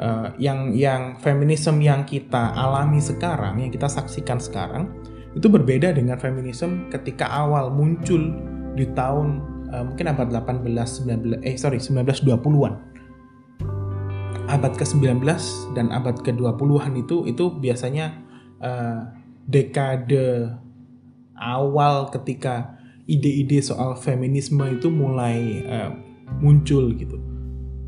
[0.02, 4.90] Uh, yang yang feminisme yang kita alami sekarang, yang kita saksikan sekarang,
[5.38, 8.34] itu berbeda dengan feminisme ketika awal muncul
[8.74, 12.74] di tahun uh, mungkin abad 18 19 eh sorry 1920-an
[14.52, 15.24] abad ke-19
[15.72, 18.20] dan abad ke-20-an itu itu biasanya
[18.60, 19.08] uh,
[19.48, 20.52] dekade
[21.40, 22.76] awal ketika
[23.08, 25.92] ide-ide soal feminisme itu mulai uh,
[26.44, 27.18] muncul gitu.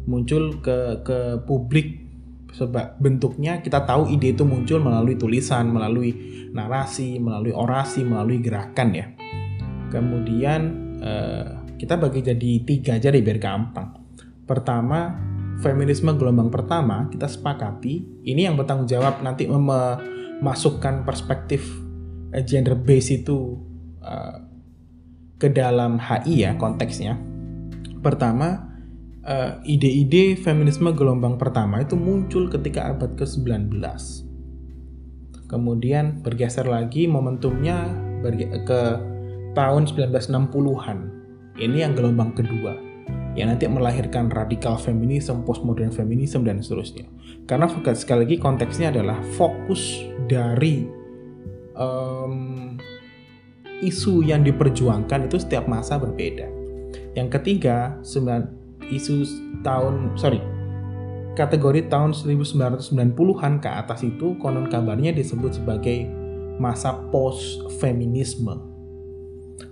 [0.04, 2.03] Muncul ke ke publik
[2.54, 6.13] sebab bentuknya kita tahu ide itu muncul melalui tulisan, melalui
[6.54, 9.06] narasi, melalui orasi, melalui gerakan ya.
[9.89, 10.62] Kemudian
[11.02, 13.98] uh, kita bagi jadi tiga aja deh biar gampang.
[14.46, 15.18] Pertama
[15.60, 21.66] feminisme gelombang pertama kita sepakati ini yang bertanggung jawab nanti memasukkan perspektif
[22.34, 23.58] eh, gender base itu
[24.02, 24.38] uh,
[25.42, 27.18] ke dalam HI ya konteksnya.
[28.04, 28.72] Pertama,
[29.27, 33.79] uh, ide-ide feminisme gelombang pertama itu muncul ketika abad ke-19.
[35.47, 37.91] Kemudian bergeser lagi momentumnya
[38.63, 38.81] ke
[39.53, 40.97] tahun 1960-an.
[41.53, 42.93] Ini yang gelombang kedua
[43.33, 47.09] yang nanti melahirkan radikal feminisme, postmodern feminisme dan seterusnya.
[47.49, 47.65] Karena
[47.97, 50.86] sekali lagi konteksnya adalah fokus dari
[51.73, 52.77] um,
[53.81, 56.45] isu yang diperjuangkan itu setiap masa berbeda.
[57.17, 57.97] Yang ketiga,
[58.91, 59.24] isu
[59.62, 60.41] tahun sorry
[61.34, 66.06] kategori tahun 1990-an ke atas itu konon kabarnya disebut sebagai
[66.62, 68.54] masa post feminisme.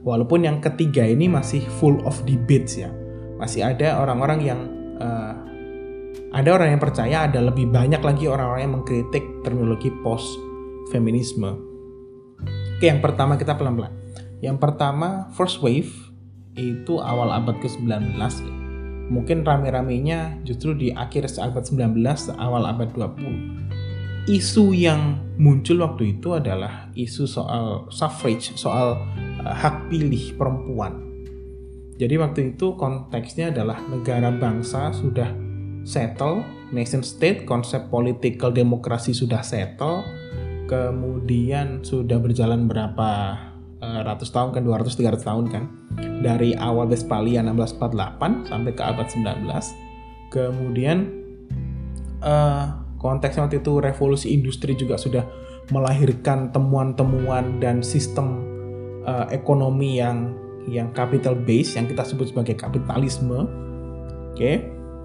[0.01, 2.89] Walaupun yang ketiga ini masih full of debates ya
[3.41, 4.59] masih ada orang-orang yang
[5.01, 5.33] uh,
[6.29, 10.29] ada orang yang percaya ada lebih banyak lagi orang-orang yang mengkritik terminologi post
[10.93, 11.57] feminisme.
[12.77, 13.89] Oke, yang pertama kita pelan-pelan.
[14.45, 15.89] Yang pertama, first wave
[16.53, 18.60] itu awal abad ke-19 ya.
[19.11, 21.99] Mungkin rame-ramenya justru di akhir abad 19,
[22.39, 24.31] awal abad 20.
[24.31, 28.95] Isu yang muncul waktu itu adalah isu soal suffrage, soal
[29.43, 31.11] uh, hak pilih perempuan
[32.01, 35.29] jadi waktu itu konteksnya adalah negara bangsa sudah
[35.85, 36.41] settle,
[36.73, 40.01] nation state, konsep political demokrasi sudah settle,
[40.65, 43.37] kemudian sudah berjalan berapa
[43.81, 45.63] uh, ratus tahun kan 200 300 tahun kan
[46.21, 50.97] dari awal Westphalia 1648 sampai ke abad 19 kemudian
[52.23, 55.25] uh, konteksnya waktu itu revolusi industri juga sudah
[55.73, 58.45] melahirkan temuan-temuan dan sistem
[59.07, 60.37] uh, ekonomi yang
[60.69, 63.49] yang capital base yang kita sebut sebagai kapitalisme.
[64.31, 64.37] Oke.
[64.37, 64.55] Okay?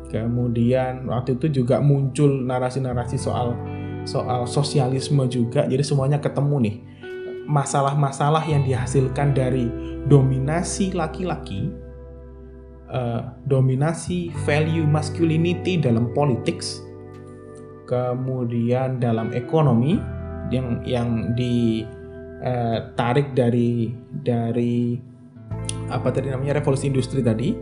[0.07, 3.57] Kemudian waktu itu juga muncul narasi-narasi soal
[4.07, 5.67] soal sosialisme juga.
[5.67, 6.77] Jadi semuanya ketemu nih.
[7.47, 9.71] Masalah-masalah yang dihasilkan dari
[10.07, 11.71] dominasi laki-laki,
[12.91, 16.83] uh, dominasi value masculinity dalam politics,
[17.87, 19.99] kemudian dalam ekonomi
[20.51, 24.99] yang yang ditarik eh, dari dari
[25.91, 27.55] apa tadi namanya revolusi industri tadi,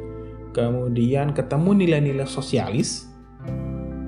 [0.52, 3.08] kemudian ketemu nilai-nilai sosialis,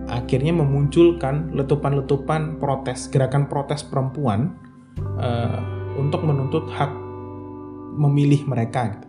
[0.09, 4.57] akhirnya memunculkan letupan-letupan protes, gerakan protes perempuan
[5.01, 5.61] uh,
[5.97, 6.93] untuk menuntut hak
[7.97, 8.93] memilih mereka.
[8.93, 9.09] Gitu.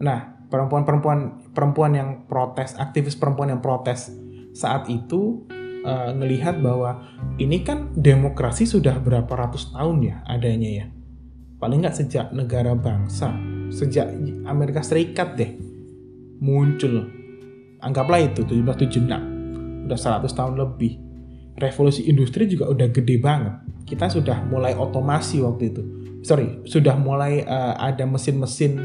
[0.00, 4.10] Nah, perempuan-perempuan perempuan yang protes, aktivis perempuan yang protes
[4.54, 5.46] saat itu
[5.86, 7.02] uh, ngelihat bahwa
[7.38, 10.86] ini kan demokrasi sudah berapa ratus tahun ya adanya ya.
[11.60, 14.10] Paling nggak sejak negara bangsa sejak
[14.50, 15.54] Amerika Serikat deh
[16.42, 17.06] muncul
[17.80, 20.92] anggaplah itu 1776 udah 100 tahun lebih
[21.60, 23.54] revolusi industri juga udah gede banget.
[23.84, 25.82] Kita sudah mulai otomasi waktu itu.
[26.24, 28.80] Sorry sudah mulai uh, ada mesin-mesin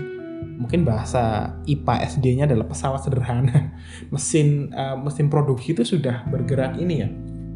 [0.55, 3.75] mungkin bahasa IPA SD-nya adalah pesawat sederhana.
[4.13, 7.09] Mesin uh, mesin produksi itu sudah bergerak ini ya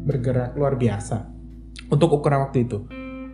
[0.04, 1.28] bergerak luar biasa.
[1.92, 2.88] Untuk ukuran waktu itu.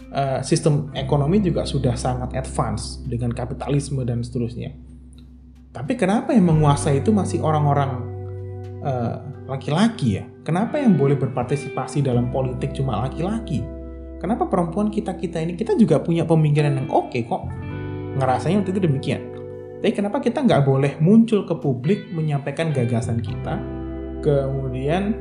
[0.07, 4.73] Uh, sistem ekonomi juga sudah sangat advance dengan kapitalisme dan seterusnya.
[5.77, 8.01] Tapi kenapa yang menguasai itu masih orang-orang
[8.81, 10.25] uh, laki-laki ya?
[10.47, 13.67] Kenapa yang boleh berpartisipasi dalam politik cuma laki-laki?
[14.23, 17.51] Kenapa perempuan kita-kita ini kita juga punya pemikiran yang oke okay kok?
[18.15, 19.27] Ngerasanya waktu itu demikian.
[19.83, 23.59] Tapi kenapa kita nggak boleh muncul ke publik menyampaikan gagasan kita,
[24.23, 25.19] kemudian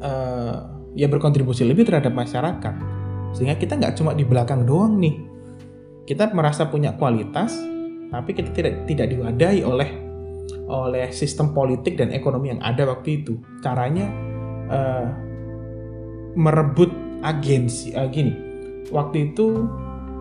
[0.00, 2.74] uh, ya berkontribusi lebih terhadap masyarakat?
[3.36, 5.20] Sehingga kita nggak cuma di belakang doang nih.
[6.08, 7.60] Kita merasa punya kualitas,
[8.08, 9.90] tapi kita tidak tidak diwadahi oleh
[10.64, 13.36] oleh sistem politik dan ekonomi yang ada waktu itu.
[13.62, 14.29] Caranya
[14.70, 15.06] uh,
[16.38, 16.94] merebut
[17.26, 18.32] agensi uh, gini.
[18.88, 19.66] Waktu itu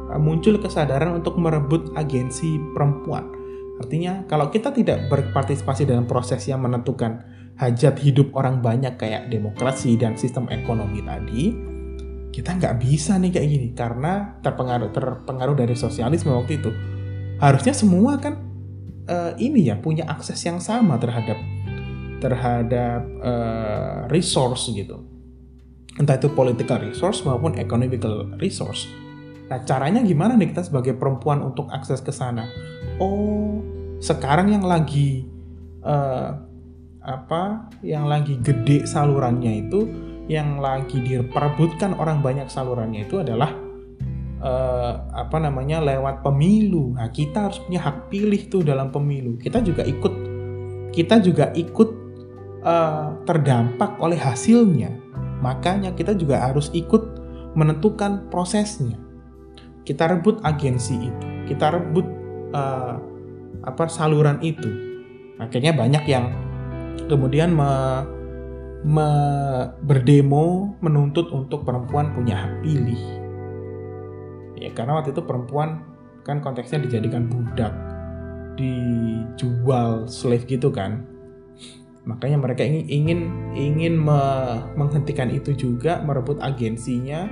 [0.10, 3.30] uh, muncul kesadaran untuk merebut agensi perempuan.
[3.80, 7.24] Artinya kalau kita tidak berpartisipasi dalam proses yang menentukan
[7.56, 11.56] hajat hidup orang banyak kayak demokrasi dan sistem ekonomi tadi,
[12.30, 16.72] kita nggak bisa nih kayak gini karena terpengaruh terpengaruh dari sosialisme waktu itu
[17.42, 18.38] harusnya semua kan
[19.10, 21.36] uh, ini ya punya akses yang sama terhadap
[22.20, 25.02] terhadap uh, resource gitu
[26.00, 28.88] entah itu political resource maupun economical resource
[29.50, 32.46] nah caranya gimana nih kita sebagai perempuan untuk akses ke sana
[33.02, 33.64] oh
[34.00, 35.26] sekarang yang lagi
[35.84, 36.38] uh,
[37.04, 39.90] apa yang lagi gede salurannya itu
[40.30, 43.50] yang lagi diperebutkan orang banyak salurannya itu adalah
[44.44, 46.96] uh, apa namanya lewat pemilu.
[46.96, 49.42] Nah, kita harus punya hak pilih tuh dalam pemilu.
[49.42, 50.14] Kita juga ikut
[50.94, 52.09] kita juga ikut
[52.64, 54.92] uh, terdampak oleh hasilnya.
[55.40, 57.20] Makanya kita juga harus ikut
[57.56, 59.00] menentukan prosesnya.
[59.88, 61.26] Kita rebut agensi itu.
[61.50, 62.06] Kita rebut
[62.54, 62.96] uh,
[63.66, 64.70] apa saluran itu.
[65.40, 66.30] Akhirnya banyak yang
[67.08, 67.72] kemudian me,
[68.84, 69.10] me
[69.82, 73.04] berdemo menuntut untuk perempuan punya hak pilih.
[74.60, 75.88] Ya karena waktu itu perempuan
[76.28, 77.72] kan konteksnya dijadikan budak,
[78.60, 81.08] dijual slave gitu kan.
[82.08, 83.20] Makanya mereka ingin ingin
[83.56, 84.20] ingin me,
[84.80, 87.28] menghentikan itu juga, merebut agensinya,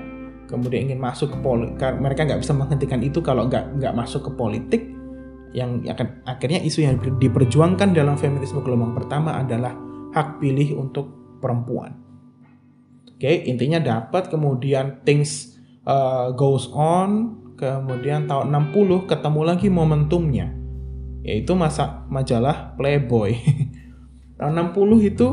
[0.51, 1.79] kemudian ingin masuk ke politik.
[1.79, 4.81] Mereka nggak bisa menghentikan itu kalau nggak nggak masuk ke politik.
[5.55, 9.73] Yang akan akhirnya isu yang diperjuangkan dalam feminisme gelombang pertama adalah
[10.11, 11.95] hak pilih untuk perempuan.
[13.17, 15.57] Oke, okay, intinya dapat kemudian things
[15.89, 20.53] uh, goes on, kemudian tahun 60 ketemu lagi momentumnya.
[21.25, 23.33] Yaitu masa majalah Playboy.
[24.37, 25.27] tahun 60 itu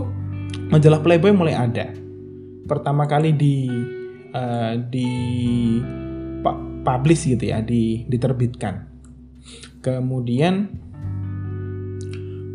[0.72, 1.92] majalah Playboy mulai ada.
[2.64, 3.68] Pertama kali di
[4.32, 5.09] uh, di
[6.84, 8.88] publish gitu ya, di, diterbitkan.
[9.80, 10.68] Kemudian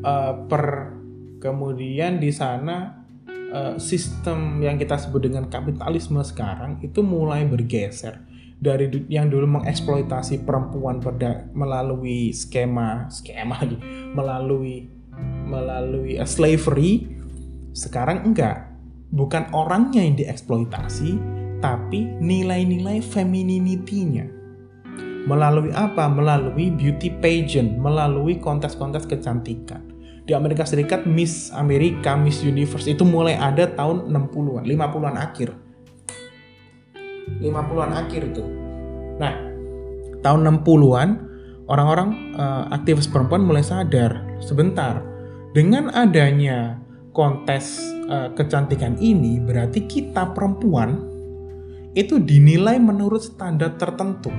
[0.02, 0.94] uh, per
[1.40, 3.06] kemudian di sana
[3.54, 8.26] uh, sistem yang kita sebut dengan kapitalisme sekarang itu mulai bergeser
[8.60, 13.80] dari yang dulu mengeksploitasi perempuan pada melalui skema skema lagi
[14.12, 14.99] melalui
[15.48, 17.10] melalui uh, slavery
[17.74, 18.70] sekarang enggak
[19.10, 21.18] bukan orangnya yang dieksploitasi
[21.60, 24.30] tapi nilai-nilai femininity-nya
[25.28, 29.90] melalui apa melalui beauty pageant melalui kontes-kontes kecantikan
[30.30, 35.50] di Amerika Serikat Miss Amerika, Miss Universe itu mulai ada tahun 60-an, 50-an akhir.
[37.42, 38.46] 50-an akhir itu.
[39.18, 39.34] Nah,
[40.22, 41.10] tahun 60-an
[41.66, 45.02] orang-orang uh, aktivis perempuan mulai sadar sebentar
[45.54, 46.78] dengan adanya
[47.10, 51.10] kontes uh, kecantikan ini berarti kita perempuan
[51.98, 54.30] itu dinilai menurut standar tertentu.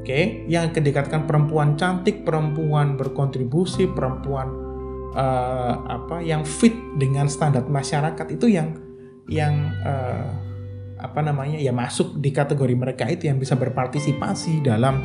[0.00, 0.24] Oke, okay?
[0.46, 4.48] yang kedekatkan perempuan cantik, perempuan berkontribusi, perempuan
[5.12, 8.78] uh, apa yang fit dengan standar masyarakat itu yang
[9.26, 10.30] yang uh,
[10.96, 15.02] apa namanya ya masuk di kategori mereka itu yang bisa berpartisipasi dalam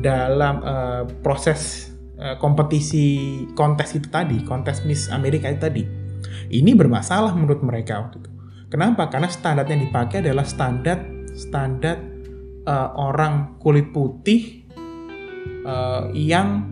[0.00, 5.82] dalam uh, proses uh, kompetisi kontes itu tadi, kontes Miss Amerika itu tadi.
[6.50, 8.30] Ini bermasalah menurut mereka waktu itu.
[8.66, 9.06] Kenapa?
[9.08, 11.06] Karena standar yang dipakai adalah standar
[11.36, 12.02] standar
[12.66, 14.66] uh, orang kulit putih
[15.62, 16.66] uh, yang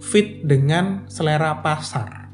[0.00, 2.28] fit dengan selera pasar.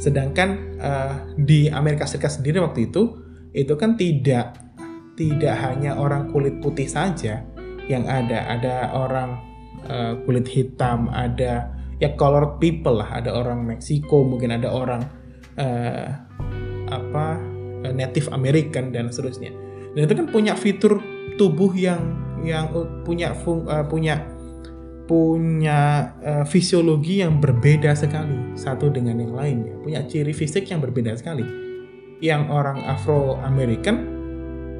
[0.00, 0.48] Sedangkan
[0.80, 3.20] uh, di Amerika Serikat sendiri waktu itu
[3.52, 4.56] itu kan tidak
[5.20, 7.44] tidak hanya orang kulit putih saja
[7.90, 9.49] yang ada, ada orang
[9.86, 11.70] uh, kulit hitam, ada
[12.00, 15.04] ya colored people lah, ada orang Meksiko, mungkin ada orang
[15.60, 16.08] uh,
[16.90, 17.38] apa
[17.92, 19.52] Native American dan seterusnya.
[19.94, 21.00] Dan itu kan punya fitur
[21.36, 22.00] tubuh yang
[22.40, 22.72] yang
[23.04, 24.24] punya fung, uh, punya
[25.10, 29.74] punya uh, fisiologi yang berbeda sekali satu dengan yang lainnya.
[29.82, 31.42] Punya ciri fisik yang berbeda sekali.
[32.20, 34.20] Yang orang Afro American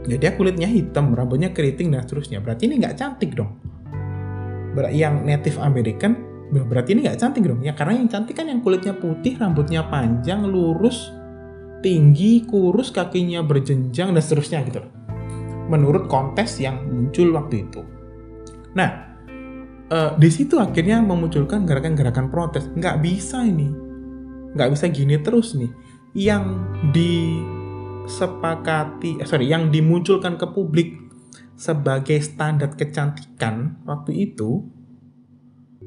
[0.08, 2.38] ya dia kulitnya hitam rambutnya keriting dan seterusnya.
[2.40, 3.69] Berarti ini nggak cantik dong
[4.90, 8.90] yang Native American berarti ini nggak cantik dong ya karena yang cantik kan yang kulitnya
[8.90, 11.14] putih rambutnya panjang lurus
[11.78, 15.00] tinggi kurus kakinya berjenjang dan seterusnya gitu loh
[15.70, 17.86] menurut kontes yang muncul waktu itu.
[18.74, 19.14] Nah,
[19.94, 22.66] uh, di situ akhirnya memunculkan gerakan-gerakan protes.
[22.74, 23.70] Nggak bisa ini,
[24.58, 25.70] nggak bisa gini terus nih.
[26.10, 26.58] Yang
[28.10, 30.98] disepakati, eh, sorry, yang dimunculkan ke publik
[31.60, 34.64] sebagai standar kecantikan waktu itu,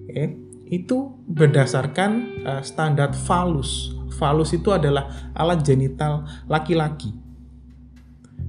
[0.06, 0.38] okay,
[0.70, 2.12] itu berdasarkan
[2.46, 3.98] uh, standar falus.
[4.14, 7.24] Falus itu adalah alat genital laki-laki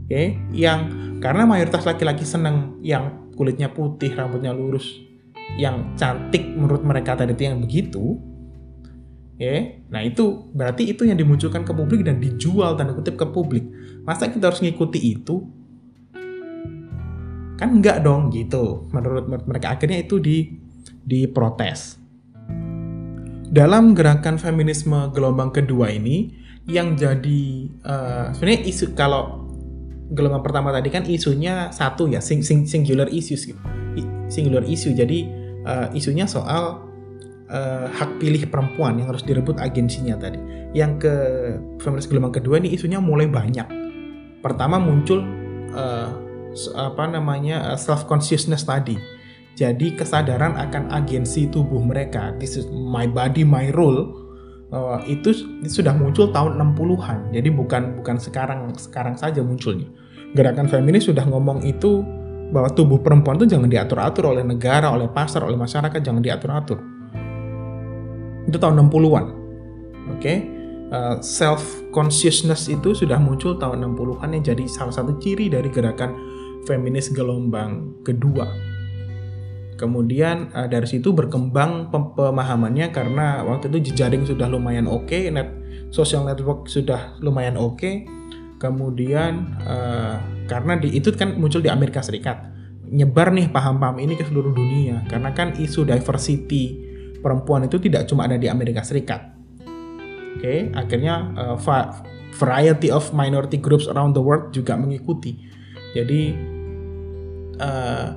[0.05, 0.37] oke okay?
[0.53, 0.81] yang
[1.19, 5.01] karena mayoritas laki-laki senang yang kulitnya putih rambutnya lurus
[5.57, 9.85] yang cantik menurut mereka tadi itu yang begitu oke okay?
[9.89, 13.65] nah itu berarti itu yang dimunculkan ke publik dan dijual tanda kutip ke publik
[14.05, 15.49] masa kita harus ngikuti itu
[17.55, 18.89] kan enggak dong gitu.
[18.91, 19.75] Menurut, mereka.
[19.75, 20.51] Akhirnya itu di
[21.05, 22.01] diprotes.
[23.55, 26.35] Dalam gerakan feminisme gelombang kedua ini
[26.67, 29.47] yang jadi uh, sebenarnya isu kalau
[30.11, 33.61] gelombang pertama tadi kan isunya satu ya sing, sing, singular issues gitu.
[34.27, 34.97] singular issue.
[34.97, 35.29] Jadi
[35.69, 36.83] uh, isunya soal
[37.53, 40.41] uh, hak pilih perempuan yang harus direbut agensinya tadi.
[40.75, 41.15] Yang ke
[41.79, 43.69] feminis gelombang kedua ini isunya mulai banyak.
[44.43, 45.23] Pertama muncul
[45.77, 46.24] uh,
[46.75, 48.97] apa namanya uh, self consciousness tadi
[49.55, 54.25] jadi kesadaran akan agensi tubuh mereka this is my body my role
[54.75, 55.31] uh, itu,
[55.63, 57.31] itu sudah muncul tahun 60-an.
[57.31, 59.87] Jadi bukan bukan sekarang sekarang saja munculnya.
[60.35, 62.03] Gerakan feminis sudah ngomong itu
[62.51, 66.79] bahwa tubuh perempuan itu jangan diatur-atur oleh negara, oleh pasar, oleh masyarakat, jangan diatur-atur.
[68.51, 69.27] Itu tahun 60-an.
[70.11, 70.21] Oke.
[70.21, 70.39] Okay?
[70.95, 76.13] Uh, self consciousness itu sudah muncul tahun 60-an yang jadi salah satu ciri dari gerakan
[76.65, 78.75] feminis gelombang kedua
[79.75, 85.51] Kemudian uh, dari situ berkembang pemahamannya karena waktu itu jejaring sudah lumayan oke, okay, net
[85.91, 87.79] social network sudah lumayan oke.
[87.79, 88.07] Okay.
[88.63, 92.49] Kemudian uh, karena di itu kan muncul di Amerika Serikat,
[92.87, 96.79] nyebar nih paham-paham ini ke seluruh dunia karena kan isu diversity
[97.19, 99.35] perempuan itu tidak cuma ada di Amerika Serikat.
[100.39, 101.59] Oke, okay, akhirnya uh,
[102.39, 105.51] variety of minority groups around the world juga mengikuti.
[105.95, 106.35] Jadi
[107.63, 108.09] uh,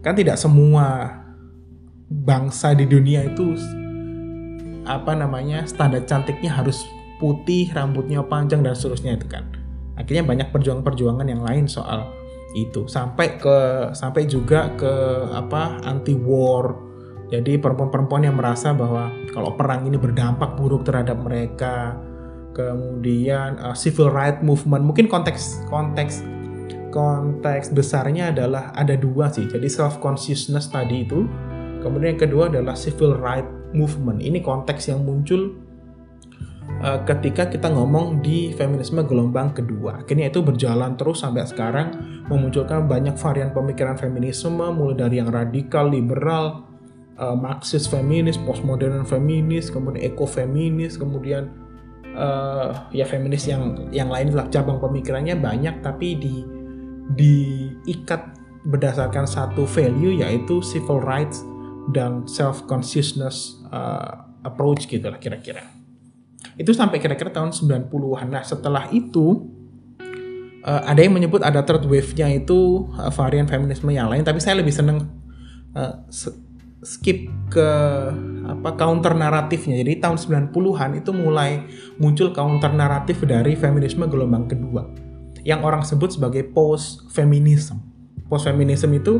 [0.00, 1.18] kan tidak semua
[2.08, 3.58] bangsa di dunia itu
[4.84, 6.86] apa namanya standar cantiknya harus
[7.18, 9.44] putih rambutnya panjang dan seterusnya itu kan.
[9.98, 12.06] Akhirnya banyak perjuangan-perjuangan yang lain soal
[12.54, 12.86] itu.
[12.86, 14.92] Sampai ke sampai juga ke
[15.34, 16.84] apa anti war
[17.32, 21.96] jadi perempuan-perempuan yang merasa bahwa kalau perang ini berdampak buruk terhadap mereka
[22.54, 26.22] kemudian uh, civil right movement mungkin konteks konteks
[26.94, 29.50] konteks besarnya adalah ada dua sih.
[29.50, 31.26] Jadi self consciousness tadi itu,
[31.82, 34.22] kemudian yang kedua adalah civil right movement.
[34.22, 35.58] Ini konteks yang muncul
[36.78, 40.06] uh, ketika kita ngomong di feminisme gelombang kedua.
[40.06, 41.98] Akhirnya itu berjalan terus sampai sekarang
[42.30, 46.70] memunculkan banyak varian pemikiran feminisme mulai dari yang radikal, liberal,
[47.18, 51.50] uh, Marxist feminis, postmodern feminis, kemudian ekofeminis, kemudian
[52.14, 56.53] uh, ya feminis yang yang lain lah cabang pemikirannya banyak tapi di
[57.12, 61.44] diikat berdasarkan satu value yaitu civil rights
[61.92, 65.60] dan self consciousness uh, approach gitu lah kira-kira.
[66.56, 68.28] Itu sampai kira-kira tahun 90-an.
[68.32, 69.44] Nah, setelah itu
[70.64, 74.64] uh, ada yang menyebut ada third wave-nya itu uh, varian feminisme yang lain, tapi saya
[74.64, 75.04] lebih seneng
[75.76, 76.00] uh,
[76.84, 77.70] skip ke
[78.48, 79.76] apa counter naratifnya.
[79.76, 81.68] Jadi tahun 90-an itu mulai
[82.00, 85.03] muncul counter naratif dari feminisme gelombang kedua
[85.44, 87.80] yang orang sebut sebagai post feminism.
[88.26, 89.14] Post feminism itu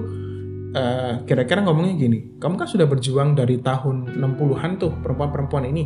[0.72, 5.85] uh, kira-kira ngomongnya gini, kamu kan sudah berjuang dari tahun 60-an tuh perempuan-perempuan ini,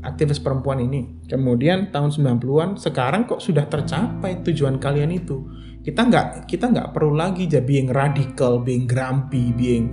[0.00, 1.20] aktivis perempuan ini.
[1.28, 5.44] Kemudian tahun 90-an sekarang kok sudah tercapai tujuan kalian itu.
[5.80, 9.92] Kita nggak kita nggak perlu lagi jadi being radical, being grumpy, being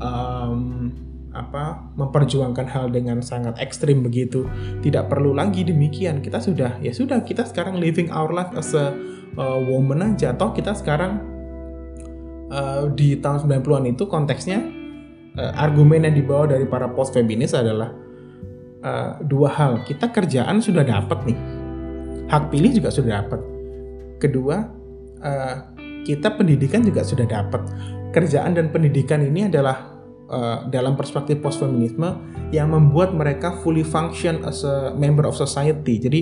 [0.00, 0.92] um,
[1.32, 4.44] apa memperjuangkan hal dengan sangat ekstrim begitu.
[4.84, 6.20] Tidak perlu lagi demikian.
[6.20, 8.92] Kita sudah ya sudah kita sekarang living our life as a
[9.40, 10.36] uh, woman aja.
[10.36, 11.24] Atau kita sekarang
[12.52, 14.60] uh, di tahun 90-an itu konteksnya
[15.40, 17.92] uh, argumen yang dibawa dari para post feminis adalah
[18.84, 19.72] uh, dua hal.
[19.88, 21.38] Kita kerjaan sudah dapat nih.
[22.28, 23.40] Hak pilih juga sudah dapat.
[24.20, 24.56] Kedua
[25.20, 25.56] uh,
[26.04, 27.64] kita pendidikan juga sudah dapat.
[28.12, 29.91] Kerjaan dan pendidikan ini adalah
[30.32, 32.16] uh, dalam perspektif post feminisme
[32.50, 36.00] yang membuat mereka fully function as a member of society.
[36.00, 36.20] Jadi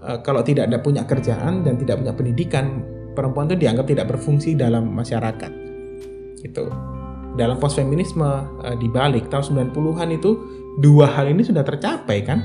[0.00, 2.86] uh, kalau tidak ada punya kerjaan dan tidak punya pendidikan,
[3.18, 5.52] perempuan itu dianggap tidak berfungsi dalam masyarakat.
[6.40, 6.64] Gitu.
[7.34, 10.30] Dalam post feminisme uh, di balik tahun 90-an itu
[10.78, 12.40] dua hal ini sudah tercapai kan?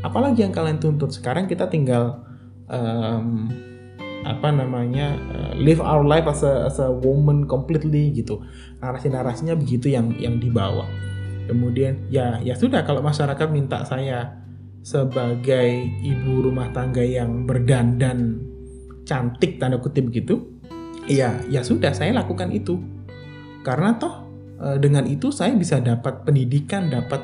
[0.00, 2.20] Apalagi yang kalian tuntut sekarang kita tinggal
[2.68, 3.48] um,
[4.26, 8.42] apa namanya uh, live our life as a as a woman completely gitu.
[8.82, 10.90] Narasi narasinya begitu yang yang dibawa.
[11.46, 14.42] Kemudian ya ya sudah kalau masyarakat minta saya
[14.82, 18.42] sebagai ibu rumah tangga yang berdandan
[19.06, 20.58] cantik tanda kutip gitu
[21.06, 22.82] ya ya sudah saya lakukan itu.
[23.62, 24.26] Karena toh
[24.58, 27.22] uh, dengan itu saya bisa dapat pendidikan dapat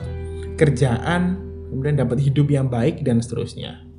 [0.55, 1.39] kerjaan
[1.73, 3.92] kemudian dapat hidup yang baik dan seterusnya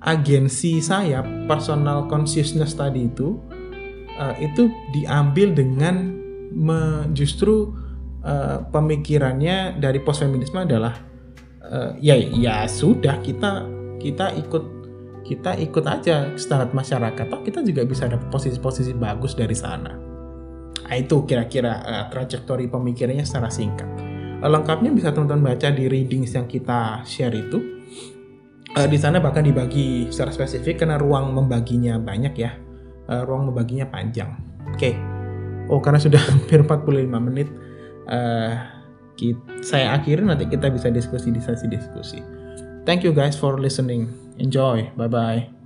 [0.00, 3.36] agensi saya personal consciousness tadi itu
[4.16, 6.16] uh, itu diambil dengan
[6.56, 7.72] me, justru
[8.24, 10.96] uh, pemikirannya dari post feminisme adalah
[11.64, 13.68] uh, ya ya sudah kita
[14.00, 14.64] kita ikut
[15.20, 17.24] kita ikut aja standar masyarakat.
[17.28, 19.94] Toh kita juga bisa dapat posisi-posisi bagus dari sana.
[20.90, 23.86] Nah, itu kira-kira uh, trajektori pemikirannya secara singkat.
[24.40, 27.79] Lengkapnya bisa teman-teman baca di readings yang kita share itu
[28.76, 32.54] uh, di sana bahkan dibagi secara spesifik karena ruang membaginya banyak ya.
[33.10, 34.36] Uh, ruang membaginya panjang.
[34.70, 34.92] Oke.
[34.92, 34.94] Okay.
[35.70, 37.48] oh karena sudah hampir 45 menit
[38.10, 38.58] uh,
[39.14, 42.40] kita, saya akhiri nanti kita bisa diskusi di sesi diskusi
[42.84, 44.10] thank you guys for listening.
[44.38, 44.90] Enjoy.
[44.96, 45.59] Bye bye